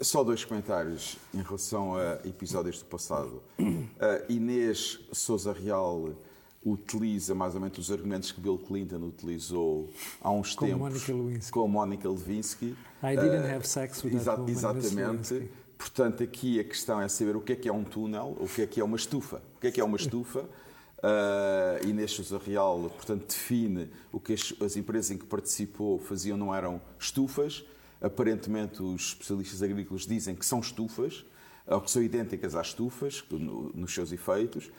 Só 0.00 0.24
dois 0.24 0.44
comentários 0.44 1.16
em 1.32 1.40
relação 1.40 1.96
a 1.96 2.14
episódios 2.26 2.80
do 2.80 2.84
passado. 2.86 3.42
Uh, 3.58 3.94
Inês 4.28 5.00
Souza 5.12 5.52
Real 5.52 6.14
utiliza 6.64 7.34
mais 7.34 7.54
ou 7.54 7.60
menos 7.60 7.78
os 7.78 7.90
argumentos 7.90 8.32
que 8.32 8.40
Bill 8.40 8.58
Clinton 8.58 8.96
utilizou 8.96 9.90
há 10.20 10.30
uns 10.30 10.54
com 10.54 10.66
tempos 10.66 10.80
Monica 10.80 11.12
Lewinsky. 11.12 11.52
com 11.52 11.68
Monica 11.68 12.08
Lewinsky. 12.08 12.76
I 13.02 13.16
didn't 13.16 13.46
have 13.46 13.66
sex 13.66 14.02
with 14.02 14.14
Exa 14.14 14.36
that 14.36 14.40
woman, 14.40 14.52
Exatamente. 14.52 15.48
Portanto, 15.76 16.22
aqui 16.22 16.58
a 16.58 16.64
questão 16.64 17.00
é 17.00 17.08
saber 17.08 17.36
o 17.36 17.40
que 17.40 17.52
é 17.52 17.56
que 17.56 17.68
é 17.68 17.72
um 17.72 17.84
túnel, 17.84 18.36
o 18.40 18.48
que 18.48 18.62
é 18.62 18.66
que 18.66 18.80
é 18.80 18.84
uma 18.84 18.96
estufa. 18.96 19.42
O 19.56 19.60
que 19.60 19.66
é 19.66 19.70
que 19.70 19.80
é 19.80 19.84
uma 19.84 19.96
estufa? 19.96 20.40
Uh, 20.40 21.86
Inês 21.86 22.12
Sousa 22.12 22.38
Real, 22.38 22.90
portanto, 22.96 23.26
define 23.26 23.90
o 24.10 24.18
que 24.18 24.32
as, 24.32 24.54
as 24.62 24.76
empresas 24.76 25.10
em 25.10 25.18
que 25.18 25.26
participou 25.26 25.98
faziam 25.98 26.38
não 26.38 26.54
eram 26.54 26.80
estufas. 26.98 27.62
Aparentemente, 28.00 28.82
os 28.82 29.08
especialistas 29.08 29.62
agrícolas 29.62 30.06
dizem 30.06 30.34
que 30.34 30.46
são 30.46 30.60
estufas, 30.60 31.24
ou 31.66 31.80
que 31.80 31.90
são 31.90 32.02
idênticas 32.02 32.54
às 32.54 32.68
estufas, 32.68 33.22
no, 33.30 33.70
nos 33.74 33.92
seus 33.92 34.12
efeitos. 34.12 34.70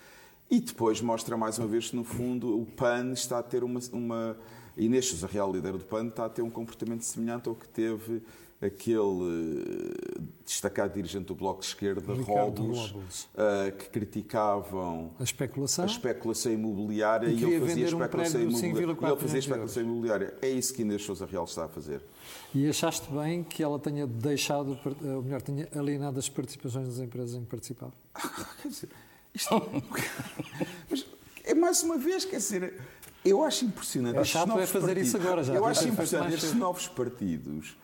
E 0.49 0.59
depois 0.59 1.01
mostra 1.01 1.35
mais 1.35 1.57
uma 1.57 1.67
vez 1.67 1.89
que, 1.89 1.95
no 1.95 2.03
fundo, 2.03 2.59
o 2.59 2.65
PAN 2.65 3.11
está 3.11 3.39
a 3.39 3.43
ter 3.43 3.63
uma. 3.63 3.79
uma 3.91 4.37
Inês 4.77 5.07
Sousa 5.07 5.25
Real, 5.25 5.51
líder 5.51 5.71
do 5.73 5.85
PAN, 5.85 6.07
está 6.07 6.25
a 6.25 6.29
ter 6.29 6.41
um 6.41 6.49
comportamento 6.49 7.01
semelhante 7.01 7.47
ao 7.47 7.55
que 7.55 7.67
teve 7.67 8.21
aquele 8.61 9.93
eh, 10.17 10.21
destacado 10.45 10.93
dirigente 10.93 11.25
do 11.25 11.35
Bloco 11.35 11.61
de 11.61 11.67
Esquerda, 11.67 12.13
Robles, 12.13 12.91
uh, 12.91 13.71
que 13.77 13.89
criticavam 13.89 15.11
A 15.19 15.23
especulação. 15.23 15.83
a 15.83 15.87
especulação 15.87 16.51
imobiliária 16.51 17.27
E 17.27 17.35
e, 17.35 17.43
ele 17.43 17.59
fazia 17.59 17.83
um 17.83 17.87
especulação 17.87 18.39
de 18.39 18.47
imobiliária. 18.47 18.95
5,4 18.95 19.01
E 19.01 19.11
ele 19.11 19.21
fazia 19.21 19.39
especulação 19.39 19.83
imobiliária. 19.83 20.33
É 20.41 20.49
isso 20.49 20.73
que 20.73 20.81
Inês 20.81 21.03
Sousa 21.03 21.25
Real 21.25 21.43
está 21.43 21.65
a 21.65 21.67
fazer. 21.67 22.01
E 22.53 22.67
achaste 22.67 23.11
bem 23.11 23.43
que 23.43 23.61
ela 23.61 23.77
tenha 23.77 24.07
deixado, 24.07 24.77
ou 25.03 25.21
melhor, 25.21 25.41
tenha 25.41 25.67
alienado 25.75 26.17
as 26.17 26.29
participações 26.29 26.87
das 26.87 26.99
empresas 26.99 27.35
em 27.35 27.41
que 27.41 27.47
participava? 27.47 27.93
Isto... 29.35 29.83
Mas 30.89 31.05
é 31.43 31.53
mais 31.53 31.83
uma 31.83 31.97
vez, 31.97 32.25
quer 32.25 32.37
dizer, 32.37 32.73
eu 33.23 33.43
acho 33.43 33.65
impressionante. 33.65 34.17
É 34.17 34.23
chato 34.23 34.57
é 34.59 34.65
fazer 34.65 34.97
isso 34.97 35.17
agora 35.17 35.43
já. 35.43 35.53
Eu 35.53 35.65
acho 35.65 35.87
impressionante 35.87 36.35
estes 36.35 36.53
novos 36.53 36.87
partidos 36.87 37.75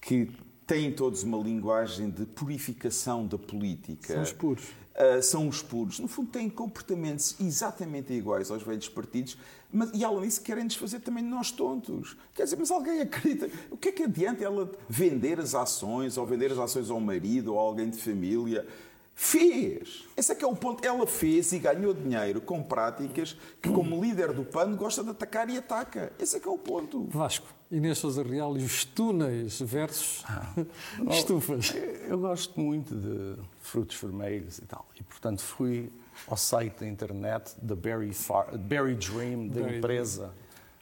que 0.00 0.30
têm 0.66 0.92
todos 0.92 1.22
uma 1.22 1.38
linguagem 1.38 2.10
de 2.10 2.24
purificação 2.26 3.26
da 3.26 3.38
política. 3.38 4.14
São 4.14 4.22
os 4.22 4.32
puros. 4.32 4.64
Uh, 4.64 5.22
são 5.22 5.48
os 5.48 5.62
puros. 5.62 5.98
No 5.98 6.08
fundo, 6.08 6.30
têm 6.30 6.48
comportamentos 6.48 7.36
exatamente 7.40 8.12
iguais 8.12 8.50
aos 8.50 8.62
velhos 8.62 8.88
partidos, 8.88 9.38
mas, 9.72 9.90
e 9.94 10.04
além 10.04 10.22
disso, 10.22 10.42
querem 10.42 10.66
desfazer 10.66 11.00
também 11.00 11.24
de 11.24 11.30
nós 11.30 11.50
tontos. 11.52 12.16
Quer 12.34 12.44
dizer, 12.44 12.56
mas 12.56 12.70
alguém 12.70 13.00
acredita. 13.00 13.48
O 13.70 13.76
que 13.76 13.88
é 13.88 13.92
que 13.92 14.02
adianta 14.02 14.44
ela 14.44 14.70
vender 14.88 15.40
as 15.40 15.54
ações, 15.54 16.16
ou 16.18 16.26
vender 16.26 16.52
as 16.52 16.58
ações 16.58 16.90
ao 16.90 17.00
marido, 17.00 17.54
ou 17.54 17.58
a 17.58 17.62
alguém 17.62 17.88
de 17.88 17.98
família? 17.98 18.66
Fez! 19.14 20.04
Esse 20.16 20.32
é 20.32 20.34
que 20.34 20.44
é 20.44 20.48
o 20.48 20.56
ponto. 20.56 20.84
Ela 20.86 21.06
fez 21.06 21.52
e 21.52 21.58
ganhou 21.58 21.92
dinheiro 21.92 22.40
com 22.40 22.62
práticas 22.62 23.36
que, 23.60 23.68
como 23.70 24.00
líder 24.02 24.32
do 24.32 24.44
PAN, 24.44 24.74
gosta 24.74 25.04
de 25.04 25.10
atacar 25.10 25.48
e 25.50 25.58
ataca. 25.58 26.12
Esse 26.18 26.36
é 26.36 26.40
que 26.40 26.48
é 26.48 26.50
o 26.50 26.56
ponto. 26.56 27.04
Vasco, 27.10 27.46
Inês 27.70 27.98
Sousa 27.98 28.22
Real 28.22 28.56
e 28.56 28.64
os 28.64 28.84
túneis 28.84 29.60
versus 29.60 30.24
Ah. 30.26 30.54
estufas. 31.10 31.74
Eu 32.08 32.18
gosto 32.18 32.58
muito 32.58 32.94
de 32.94 33.36
frutos 33.60 33.96
vermelhos 34.00 34.58
e 34.58 34.62
tal. 34.62 34.86
E, 34.98 35.02
portanto, 35.02 35.42
fui 35.42 35.92
ao 36.26 36.36
site 36.36 36.80
da 36.80 36.86
internet 36.88 37.52
da 37.60 37.76
Berry, 37.76 38.12
Far- 38.14 38.56
Berry 38.56 38.94
Dream, 38.94 39.48
da 39.48 39.60
Berry 39.60 39.78
empresa, 39.78 40.32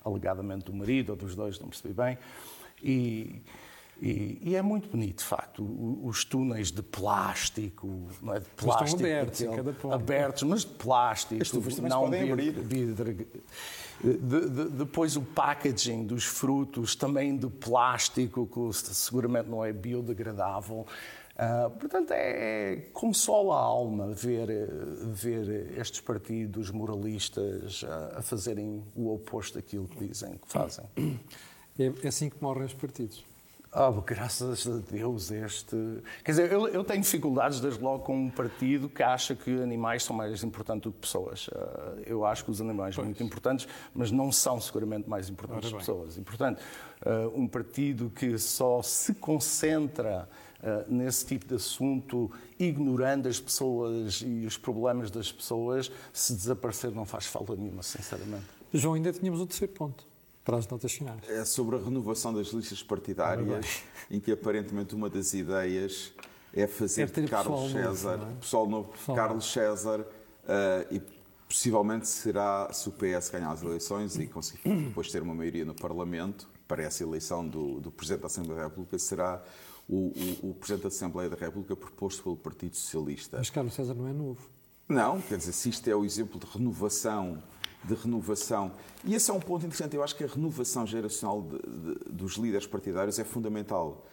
alegadamente 0.04 0.64
do 0.66 0.72
marido 0.72 1.10
ou 1.10 1.16
dos 1.16 1.34
dois, 1.34 1.58
não 1.58 1.68
percebi 1.68 1.92
bem. 1.92 2.16
E, 2.82 3.42
e- 4.00 4.38
e 4.42 4.56
é 4.56 4.62
muito 4.62 4.88
bonito, 4.88 5.18
de 5.18 5.24
facto, 5.24 5.62
os 6.04 6.24
túneis 6.24 6.70
de 6.70 6.82
plástico, 6.82 8.08
não 8.22 8.34
é 8.34 8.40
de 8.40 8.46
plástico, 8.50 9.00
abertos 9.00 9.40
daquele- 9.40 9.56
cada 9.56 9.72
ponto. 9.72 9.94
abertos, 9.94 10.42
mas 10.44 10.60
de 10.64 10.72
plástico, 10.74 11.42
As 11.42 11.48
se 11.48 11.80
não 11.82 12.00
podem 12.02 12.30
abrir. 12.30 12.52
vidro. 12.52 13.14
De- 14.00 14.48
de- 14.48 14.68
depois 14.70 15.16
o 15.16 15.22
packaging 15.22 16.04
dos 16.06 16.24
frutos, 16.24 16.94
também 16.94 17.36
de 17.36 17.48
plástico, 17.48 18.46
que 18.46 18.72
seguramente 18.94 19.48
não 19.48 19.64
é 19.64 19.72
biodegradável. 19.72 20.86
Ah, 21.36 21.70
portanto, 21.78 22.10
é, 22.12 22.88
consola 22.92 23.54
a 23.56 23.60
alma 23.60 24.08
ver, 24.12 24.48
ver 25.12 25.72
estes 25.78 26.00
partidos 26.00 26.70
moralistas 26.70 27.84
ah, 27.88 28.18
a 28.18 28.22
fazerem 28.22 28.82
o 28.96 29.12
oposto 29.14 29.54
daquilo 29.54 29.86
que 29.88 30.06
dizem 30.06 30.32
que 30.32 30.48
fazem. 30.48 30.84
É, 31.78 31.92
é 32.02 32.08
assim 32.08 32.28
que 32.28 32.36
morrem 32.42 32.64
os 32.66 32.74
partidos. 32.74 33.24
Ah, 33.70 33.90
graças 34.04 34.66
a 34.66 34.78
Deus 34.78 35.30
este... 35.30 35.76
Quer 36.24 36.32
dizer, 36.32 36.52
eu, 36.52 36.68
eu 36.68 36.82
tenho 36.82 37.02
dificuldades 37.02 37.60
desde 37.60 37.82
logo 37.82 38.02
com 38.02 38.16
um 38.16 38.30
partido 38.30 38.88
que 38.88 39.02
acha 39.02 39.34
que 39.34 39.50
animais 39.62 40.04
são 40.04 40.16
mais 40.16 40.42
importantes 40.42 40.84
do 40.84 40.92
que 40.92 40.98
pessoas. 40.98 41.50
Ah, 41.54 41.96
eu 42.06 42.24
acho 42.24 42.44
que 42.44 42.50
os 42.50 42.60
animais 42.62 42.94
são 42.94 43.04
muito 43.04 43.22
importantes, 43.22 43.68
mas 43.94 44.10
não 44.10 44.32
são 44.32 44.58
seguramente 44.58 45.08
mais 45.08 45.28
importantes 45.28 45.70
que 45.70 45.76
pessoas. 45.76 46.16
E, 46.16 46.22
portanto, 46.22 46.62
ah, 47.04 47.30
um 47.34 47.46
partido 47.46 48.10
que 48.10 48.38
só 48.38 48.80
se 48.82 49.12
concentra 49.14 50.26
ah, 50.62 50.84
nesse 50.88 51.26
tipo 51.26 51.46
de 51.46 51.54
assunto, 51.56 52.30
ignorando 52.58 53.28
as 53.28 53.38
pessoas 53.38 54.22
e 54.24 54.46
os 54.46 54.56
problemas 54.56 55.10
das 55.10 55.30
pessoas, 55.30 55.92
se 56.10 56.32
desaparecer 56.32 56.90
não 56.90 57.04
faz 57.04 57.26
falta 57.26 57.54
nenhuma, 57.54 57.82
sinceramente. 57.82 58.46
João, 58.72 58.94
ainda 58.94 59.12
tínhamos 59.12 59.42
o 59.42 59.46
terceiro 59.46 59.74
ponto 59.74 60.08
para 60.48 60.56
as 60.56 60.66
notas 60.66 60.90
finais. 60.90 61.20
É 61.28 61.44
sobre 61.44 61.76
a 61.76 61.78
renovação 61.78 62.32
das 62.32 62.46
listas 62.48 62.82
partidárias, 62.82 63.82
em 64.10 64.18
que 64.18 64.32
aparentemente 64.32 64.94
uma 64.94 65.10
das 65.10 65.34
ideias 65.34 66.10
é 66.54 66.66
fazer 66.66 67.02
É 67.02 67.04
de 67.04 67.28
Carlos 67.28 67.60
pessoal 67.64 67.68
novo, 67.68 67.96
César, 67.96 68.16
não 68.16 68.30
é? 68.30 68.34
pessoal 68.36 68.66
novo, 68.66 68.88
Pessoal 68.88 69.16
Carlos 69.16 69.52
César, 69.52 70.06
eh, 70.48 70.86
e 70.92 71.02
possivelmente 71.46 72.08
será, 72.08 72.72
se 72.72 72.88
o 72.88 72.92
PS 72.92 73.28
ganhar 73.28 73.52
as 73.52 73.62
eleições 73.62 74.16
e 74.16 74.26
conseguir 74.26 74.74
depois 74.84 75.12
ter 75.12 75.22
uma 75.22 75.34
maioria 75.34 75.66
no 75.66 75.74
Parlamento, 75.74 76.48
para 76.66 76.82
essa 76.82 77.02
eleição 77.02 77.46
do, 77.46 77.78
do 77.80 77.90
Presidente 77.90 78.22
da 78.22 78.26
Assembleia 78.28 78.62
da 78.62 78.68
República, 78.68 78.98
será 78.98 79.44
o, 79.86 80.12
o, 80.42 80.50
o 80.50 80.54
Presidente 80.54 80.82
da 80.82 80.88
Assembleia 80.88 81.28
da 81.28 81.36
República 81.36 81.76
proposto 81.76 82.22
pelo 82.22 82.36
Partido 82.38 82.74
Socialista. 82.74 83.36
Mas 83.36 83.50
Carlos 83.50 83.74
César 83.74 83.92
não 83.92 84.08
é 84.08 84.14
novo. 84.14 84.40
Não, 84.88 85.20
quer 85.20 85.36
dizer, 85.36 85.52
se 85.52 85.68
isto 85.68 85.86
é 85.88 85.94
o 85.94 86.06
exemplo 86.06 86.40
de 86.40 86.46
renovação, 86.46 87.42
de 87.84 87.94
renovação, 87.94 88.72
e 89.04 89.14
esse 89.14 89.30
é 89.30 89.34
um 89.34 89.40
ponto 89.40 89.64
interessante, 89.64 89.94
eu 89.94 90.02
acho 90.02 90.16
que 90.16 90.24
a 90.24 90.26
renovação 90.26 90.86
geracional 90.86 91.42
de, 91.42 91.58
de, 91.58 92.12
dos 92.12 92.34
líderes 92.34 92.66
partidários 92.66 93.18
é 93.18 93.24
fundamental. 93.24 94.04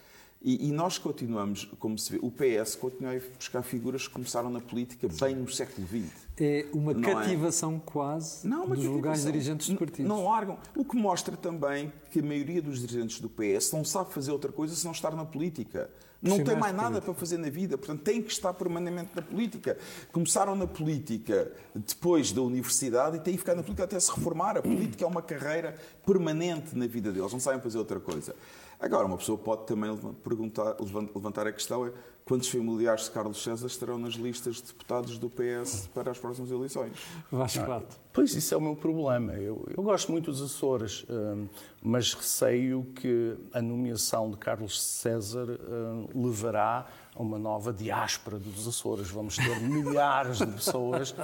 E, 0.42 0.68
e, 0.68 0.72
nós 0.72 1.00
continuamos, 1.00 1.66
como 1.80 1.98
se 1.98 2.12
vê, 2.12 2.20
o 2.22 2.30
PS 2.30 2.76
continua 2.76 3.16
a 3.16 3.20
buscar 3.36 3.64
figuras 3.64 4.08
que 4.08 4.14
começaram 4.14 4.48
na 4.48 4.60
política 4.60 5.08
bem 5.20 5.36
no 5.36 5.50
século 5.50 5.88
XX. 5.88 6.12
É 6.40 6.68
uma 6.72 6.94
não 6.94 7.10
é? 7.10 7.14
cativação 7.14 7.78
é? 7.78 7.82
quase 7.84 8.48
não, 8.48 8.70
dos 8.70 8.86
lugares 8.86 9.24
dirigentes 9.24 9.68
dos 9.68 9.80
partidos. 9.80 10.08
Não 10.08 10.26
largam. 10.26 10.60
O 10.76 10.86
que 10.86 10.96
mostra 10.96 11.36
também 11.36 11.92
que 12.12 12.20
a 12.20 12.24
maioria 12.24 12.62
dos 12.62 12.80
dirigentes 12.80 13.20
do 13.20 13.28
PS 13.28 13.72
não 13.72 13.84
sabe 13.84 14.14
fazer 14.14 14.32
outra 14.32 14.52
coisa 14.52 14.76
se 14.76 14.86
não 14.86 14.92
estar 14.92 15.16
na 15.16 15.26
política. 15.26 15.90
Não 16.22 16.44
tem 16.44 16.56
mais 16.56 16.76
nada 16.76 17.02
para 17.02 17.14
fazer 17.14 17.38
na 17.38 17.50
vida, 17.50 17.78
portanto 17.78 18.02
tem 18.02 18.22
que 18.22 18.32
estar 18.32 18.54
permanentemente 18.54 19.12
na 19.16 19.22
política. 19.22 19.78
Começaram 20.12 20.56
na 20.56 20.66
política 20.66 21.52
depois 21.74 22.32
da 22.32 22.42
universidade 22.42 23.18
e 23.18 23.20
têm 23.20 23.34
que 23.34 23.40
ficar 23.40 23.56
na 23.56 23.62
política 23.62 23.84
até 23.84 24.00
se 24.00 24.12
reformar. 24.12 24.58
A 24.58 24.62
política 24.62 25.04
é 25.04 25.08
uma 25.08 25.22
carreira 25.22 25.78
permanente 26.06 26.76
na 26.76 26.88
vida 26.88 27.12
deles, 27.12 27.32
não 27.32 27.40
sabem 27.40 27.62
fazer 27.62 27.78
outra 27.78 28.00
coisa. 28.00 28.36
Agora, 28.86 29.08
uma 29.08 29.18
pessoa 29.18 29.36
pode 29.36 29.66
também 29.66 29.98
perguntar, 30.24 30.76
levantar 30.80 31.48
a 31.48 31.52
questão 31.52 31.88
é 31.88 31.92
quantos 32.24 32.48
familiares 32.50 33.06
de 33.06 33.12
Carlos 33.12 33.42
César 33.42 33.66
estarão 33.66 33.98
nas 33.98 34.14
listas 34.14 34.58
de 34.58 34.62
deputados 34.62 35.18
do 35.18 35.28
PS 35.28 35.90
para 35.92 36.12
as 36.12 36.20
próximas 36.20 36.52
eleições? 36.52 36.92
Vasco 37.32 37.64
ah, 37.72 37.82
Pois, 38.14 38.36
isso 38.36 38.54
é 38.54 38.58
o 38.58 38.62
meu 38.62 38.76
problema. 38.76 39.34
Eu, 39.34 39.66
eu 39.76 39.82
gosto 39.82 40.12
muito 40.12 40.30
dos 40.30 40.40
Açores, 40.40 41.04
hum, 41.10 41.48
mas 41.82 42.14
receio 42.14 42.86
que 42.96 43.36
a 43.52 43.60
nomeação 43.60 44.30
de 44.30 44.38
Carlos 44.38 44.80
César 44.80 45.48
hum, 45.50 46.08
levará 46.14 46.86
a 47.16 47.22
uma 47.24 47.40
nova 47.40 47.74
diáspora 47.74 48.38
dos 48.38 48.68
Açores. 48.68 49.10
Vamos 49.10 49.36
ter 49.36 49.62
milhares 49.68 50.38
de 50.38 50.46
pessoas 50.46 51.10
uh, 51.10 51.16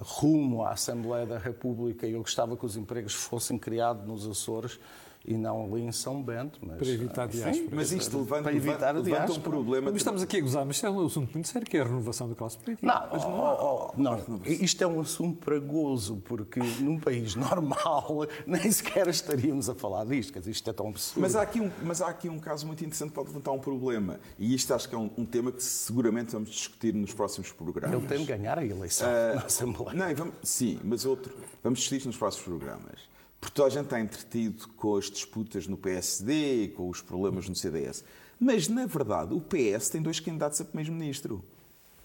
rumo 0.00 0.64
à 0.64 0.70
Assembleia 0.70 1.24
da 1.24 1.38
República 1.38 2.04
e 2.04 2.14
eu 2.14 2.20
gostava 2.20 2.56
que 2.56 2.66
os 2.66 2.76
empregos 2.76 3.14
fossem 3.14 3.56
criados 3.56 4.04
nos 4.04 4.26
Açores 4.26 4.80
e 5.24 5.36
não 5.36 5.64
ali 5.64 5.82
em 5.82 5.92
São 5.92 6.22
Bento. 6.22 6.58
Mas, 6.62 6.78
para 6.78 6.88
evitar 6.88 7.28
diáspora. 7.28 7.68
Mas 7.72 7.92
isto 7.92 8.18
levanta, 8.18 8.42
para 8.42 8.54
evitar 8.54 8.94
levanta, 8.94 9.10
levanta 9.10 9.32
um 9.32 9.40
problema. 9.40 9.90
Mas 9.90 10.00
estamos 10.00 10.22
aqui 10.22 10.38
a 10.38 10.40
gozar, 10.40 10.64
mas 10.64 10.76
isto 10.76 10.86
é 10.86 10.90
um 10.90 11.06
assunto 11.06 11.32
muito 11.32 11.48
sério, 11.48 11.68
que 11.68 11.76
é 11.76 11.80
a 11.80 11.84
renovação 11.84 12.28
da 12.28 12.34
classe 12.34 12.58
política. 12.58 12.86
Não, 12.86 13.08
mas 13.12 13.22
não, 13.22 13.38
oh, 13.38 13.90
oh, 13.96 14.00
não, 14.00 14.40
isto 14.46 14.82
é 14.82 14.86
um 14.86 15.00
assunto 15.00 15.38
pragoso, 15.38 16.16
porque 16.24 16.60
num 16.80 16.98
país 16.98 17.34
normal 17.34 18.26
nem 18.46 18.70
sequer 18.70 19.08
estaríamos 19.08 19.68
a 19.68 19.74
falar 19.74 20.04
disto, 20.04 20.32
quer 20.32 20.40
dizer, 20.40 20.52
isto 20.52 20.68
é 20.68 20.72
tão 20.72 20.88
absurdo. 20.88 21.20
Mas 21.20 21.36
há 21.36 21.42
aqui 21.42 21.60
um, 21.60 21.70
mas 21.82 22.02
há 22.02 22.08
aqui 22.08 22.28
um 22.28 22.38
caso 22.38 22.66
muito 22.66 22.84
interessante 22.84 23.10
que 23.10 23.14
pode 23.14 23.28
levantar 23.28 23.52
um 23.52 23.58
problema, 23.58 24.18
e 24.38 24.54
isto 24.54 24.72
acho 24.74 24.88
que 24.88 24.94
é 24.94 24.98
um, 24.98 25.10
um 25.16 25.24
tema 25.24 25.52
que 25.52 25.62
seguramente 25.62 26.32
vamos 26.32 26.50
discutir 26.50 26.94
nos 26.94 27.12
próximos 27.12 27.52
programas. 27.52 27.96
Ele 27.96 28.06
tem 28.06 28.18
de 28.18 28.24
ganhar 28.24 28.58
a 28.58 28.64
eleição 28.64 29.08
uh, 29.08 29.36
na 29.36 29.42
Assembleia. 29.42 29.94
Não, 29.94 30.14
vamos, 30.14 30.34
sim, 30.42 30.80
mas 30.84 31.04
outro, 31.04 31.32
vamos 31.62 31.80
discutir 31.80 32.06
nos 32.06 32.16
próximos 32.16 32.44
programas. 32.46 33.12
Porque 33.42 33.56
toda 33.56 33.66
a 33.66 33.70
gente 33.72 33.86
está 33.86 34.00
entretido 34.00 34.68
com 34.76 34.96
as 34.96 35.10
disputas 35.10 35.66
no 35.66 35.76
PSD, 35.76 36.68
com 36.76 36.88
os 36.88 37.02
problemas 37.02 37.48
no 37.48 37.56
CDS. 37.56 38.04
Mas, 38.38 38.68
na 38.68 38.86
verdade, 38.86 39.34
o 39.34 39.40
PS 39.40 39.88
tem 39.88 40.00
dois 40.00 40.20
candidatos 40.20 40.60
a 40.60 40.64
primeiro-ministro. 40.64 41.44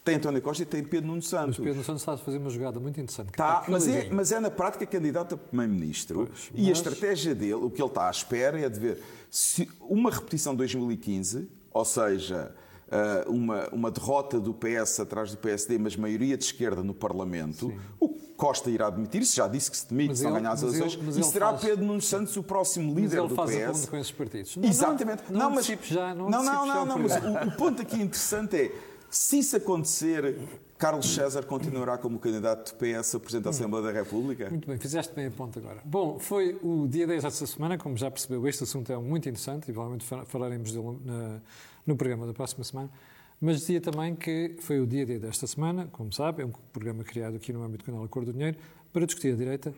Tem 0.04 0.16
António 0.16 0.42
Costa 0.42 0.64
e 0.64 0.66
tem 0.66 0.84
Pedro 0.84 1.10
Nuno 1.10 1.22
Santos. 1.22 1.50
Mas 1.50 1.58
Pedro 1.58 1.74
Nuno 1.74 1.84
Santos 1.84 2.02
está 2.02 2.14
a 2.14 2.18
fazer 2.18 2.40
uma 2.40 2.50
jogada 2.50 2.80
muito 2.80 3.00
interessante. 3.00 3.34
Tá, 3.34 3.64
mas, 3.68 3.88
é, 3.88 4.10
mas 4.10 4.32
é 4.32 4.40
na 4.40 4.50
prática 4.50 4.84
candidato 4.88 5.36
a 5.36 5.38
primeiro-ministro. 5.38 6.28
E 6.56 6.62
mas... 6.62 6.70
a 6.70 6.72
estratégia 6.72 7.36
dele, 7.36 7.54
o 7.54 7.70
que 7.70 7.80
ele 7.80 7.88
está 7.88 8.08
à 8.08 8.12
espera 8.12 8.60
é 8.60 8.68
de 8.68 8.80
ver 8.80 9.04
se 9.30 9.70
uma 9.82 10.10
repetição 10.10 10.54
de 10.54 10.58
2015, 10.58 11.48
ou 11.72 11.86
seja, 11.86 12.52
eh, 12.90 13.26
uma, 13.28 13.68
uma 13.74 13.92
derrota 13.92 14.40
do 14.40 14.54
PS 14.54 15.02
atrás 15.02 15.32
do 15.32 15.38
PSD, 15.38 15.78
mas 15.78 15.96
maioria 15.96 16.38
de 16.38 16.46
esquerda 16.46 16.82
no 16.82 16.94
Parlamento, 16.94 17.68
Sim. 17.68 17.80
o 18.00 18.08
Costa 18.38 18.70
irá 18.70 18.90
demitir-se, 18.90 19.36
já 19.36 19.48
disse 19.48 19.70
que 19.70 19.76
se 19.76 19.90
demite 19.90 20.18
se 20.18 20.24
não 20.24 20.32
ganhar 20.32 20.52
as 20.52 20.62
eleições, 20.62 21.18
e 21.18 21.24
será 21.24 21.50
faz... 21.50 21.62
Pedro 21.62 21.86
Nuno 21.86 22.02
Santos 22.02 22.38
o 22.38 22.44
próximo 22.44 22.94
líder 22.94 23.28
do 23.28 23.36
PS. 23.36 23.88
com 23.90 23.98
esses 23.98 24.12
partidos. 24.12 24.56
Não, 24.56 24.70
Exatamente. 24.70 25.24
Não, 25.30 25.40
não, 25.40 25.50
não 25.50 25.56
mas, 25.56 25.66
já, 25.66 26.16
não, 26.16 26.30
não, 26.30 26.44
não, 26.44 26.66
não, 26.66 26.86
não, 26.86 26.98
mas 27.00 27.16
o, 27.16 27.50
o 27.50 27.58
ponto 27.58 27.82
aqui 27.82 28.00
interessante 28.02 28.56
é, 28.56 28.72
se 29.10 29.40
isso 29.40 29.58
acontecer, 29.58 30.38
Carlos 30.78 31.14
César 31.14 31.44
continuará 31.44 31.98
como 31.98 32.20
candidato 32.20 32.72
do 32.72 32.78
PS 32.78 33.16
a 33.16 33.20
Presidente 33.20 33.44
da 33.46 33.50
Assembleia 33.50 33.86
da 33.86 33.92
República? 33.92 34.50
Muito 34.50 34.68
bem, 34.68 34.78
fizeste 34.78 35.14
bem 35.14 35.26
a 35.26 35.32
ponto 35.32 35.58
agora. 35.60 35.82
Bom, 35.84 36.20
foi 36.20 36.58
o 36.62 36.88
dia 36.88 37.08
10 37.08 37.24
desta 37.24 37.46
semana, 37.48 37.78
como 37.78 37.98
já 37.98 38.12
percebeu, 38.12 38.48
este 38.48 38.64
assunto 38.64 38.92
é 38.92 38.98
muito 38.98 39.28
interessante 39.28 39.70
e 39.70 39.74
provavelmente 39.74 40.06
falaremos 40.26 40.72
dele 40.72 40.98
na, 41.04 41.42
no 41.88 41.96
programa 41.96 42.28
da 42.28 42.34
próxima 42.34 42.64
semana. 42.64 42.92
Mas 43.40 43.60
dizia 43.60 43.80
também 43.80 44.16
que 44.16 44.56
foi 44.60 44.80
o 44.80 44.86
dia 44.86 45.06
D 45.06 45.18
desta 45.18 45.48
semana, 45.48 45.88
como 45.92 46.12
sabe, 46.12 46.44
é 46.44 46.46
um 46.46 46.52
programa 46.52 47.04
criado 47.04 47.36
aqui 47.36 47.54
no 47.54 47.64
âmbito 47.64 47.84
do 47.84 47.86
canal 47.86 48.04
Acordo 48.04 48.32
do 48.32 48.34
Dinheiro, 48.34 48.58
para 48.92 49.06
discutir 49.06 49.34
a 49.34 49.36
direita, 49.36 49.74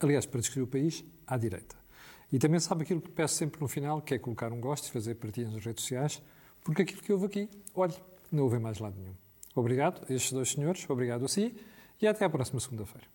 aliás, 0.00 0.26
para 0.26 0.40
discutir 0.40 0.62
o 0.62 0.66
país 0.66 1.04
à 1.26 1.36
direita. 1.36 1.76
E 2.32 2.38
também 2.38 2.58
sabe 2.58 2.82
aquilo 2.82 3.00
que 3.00 3.10
peço 3.10 3.34
sempre 3.34 3.60
no 3.60 3.68
final, 3.68 4.00
que 4.00 4.14
é 4.14 4.18
colocar 4.18 4.52
um 4.52 4.60
gosto 4.60 4.88
e 4.88 4.90
fazer 4.90 5.14
partilhas 5.16 5.52
nas 5.52 5.64
redes 5.64 5.82
sociais, 5.82 6.22
porque 6.62 6.82
aquilo 6.82 7.02
que 7.02 7.12
houve 7.12 7.26
aqui, 7.26 7.48
olhe, 7.74 7.94
não 8.32 8.44
houve 8.44 8.58
mais 8.58 8.78
lado 8.78 8.96
nenhum. 8.98 9.14
Obrigado 9.54 10.04
a 10.08 10.12
estes 10.12 10.32
dois 10.32 10.50
senhores, 10.50 10.88
obrigado 10.88 11.24
a 11.24 11.28
si 11.28 11.54
e 12.00 12.06
até 12.06 12.24
à 12.24 12.30
próxima 12.30 12.58
segunda-feira. 12.60 13.06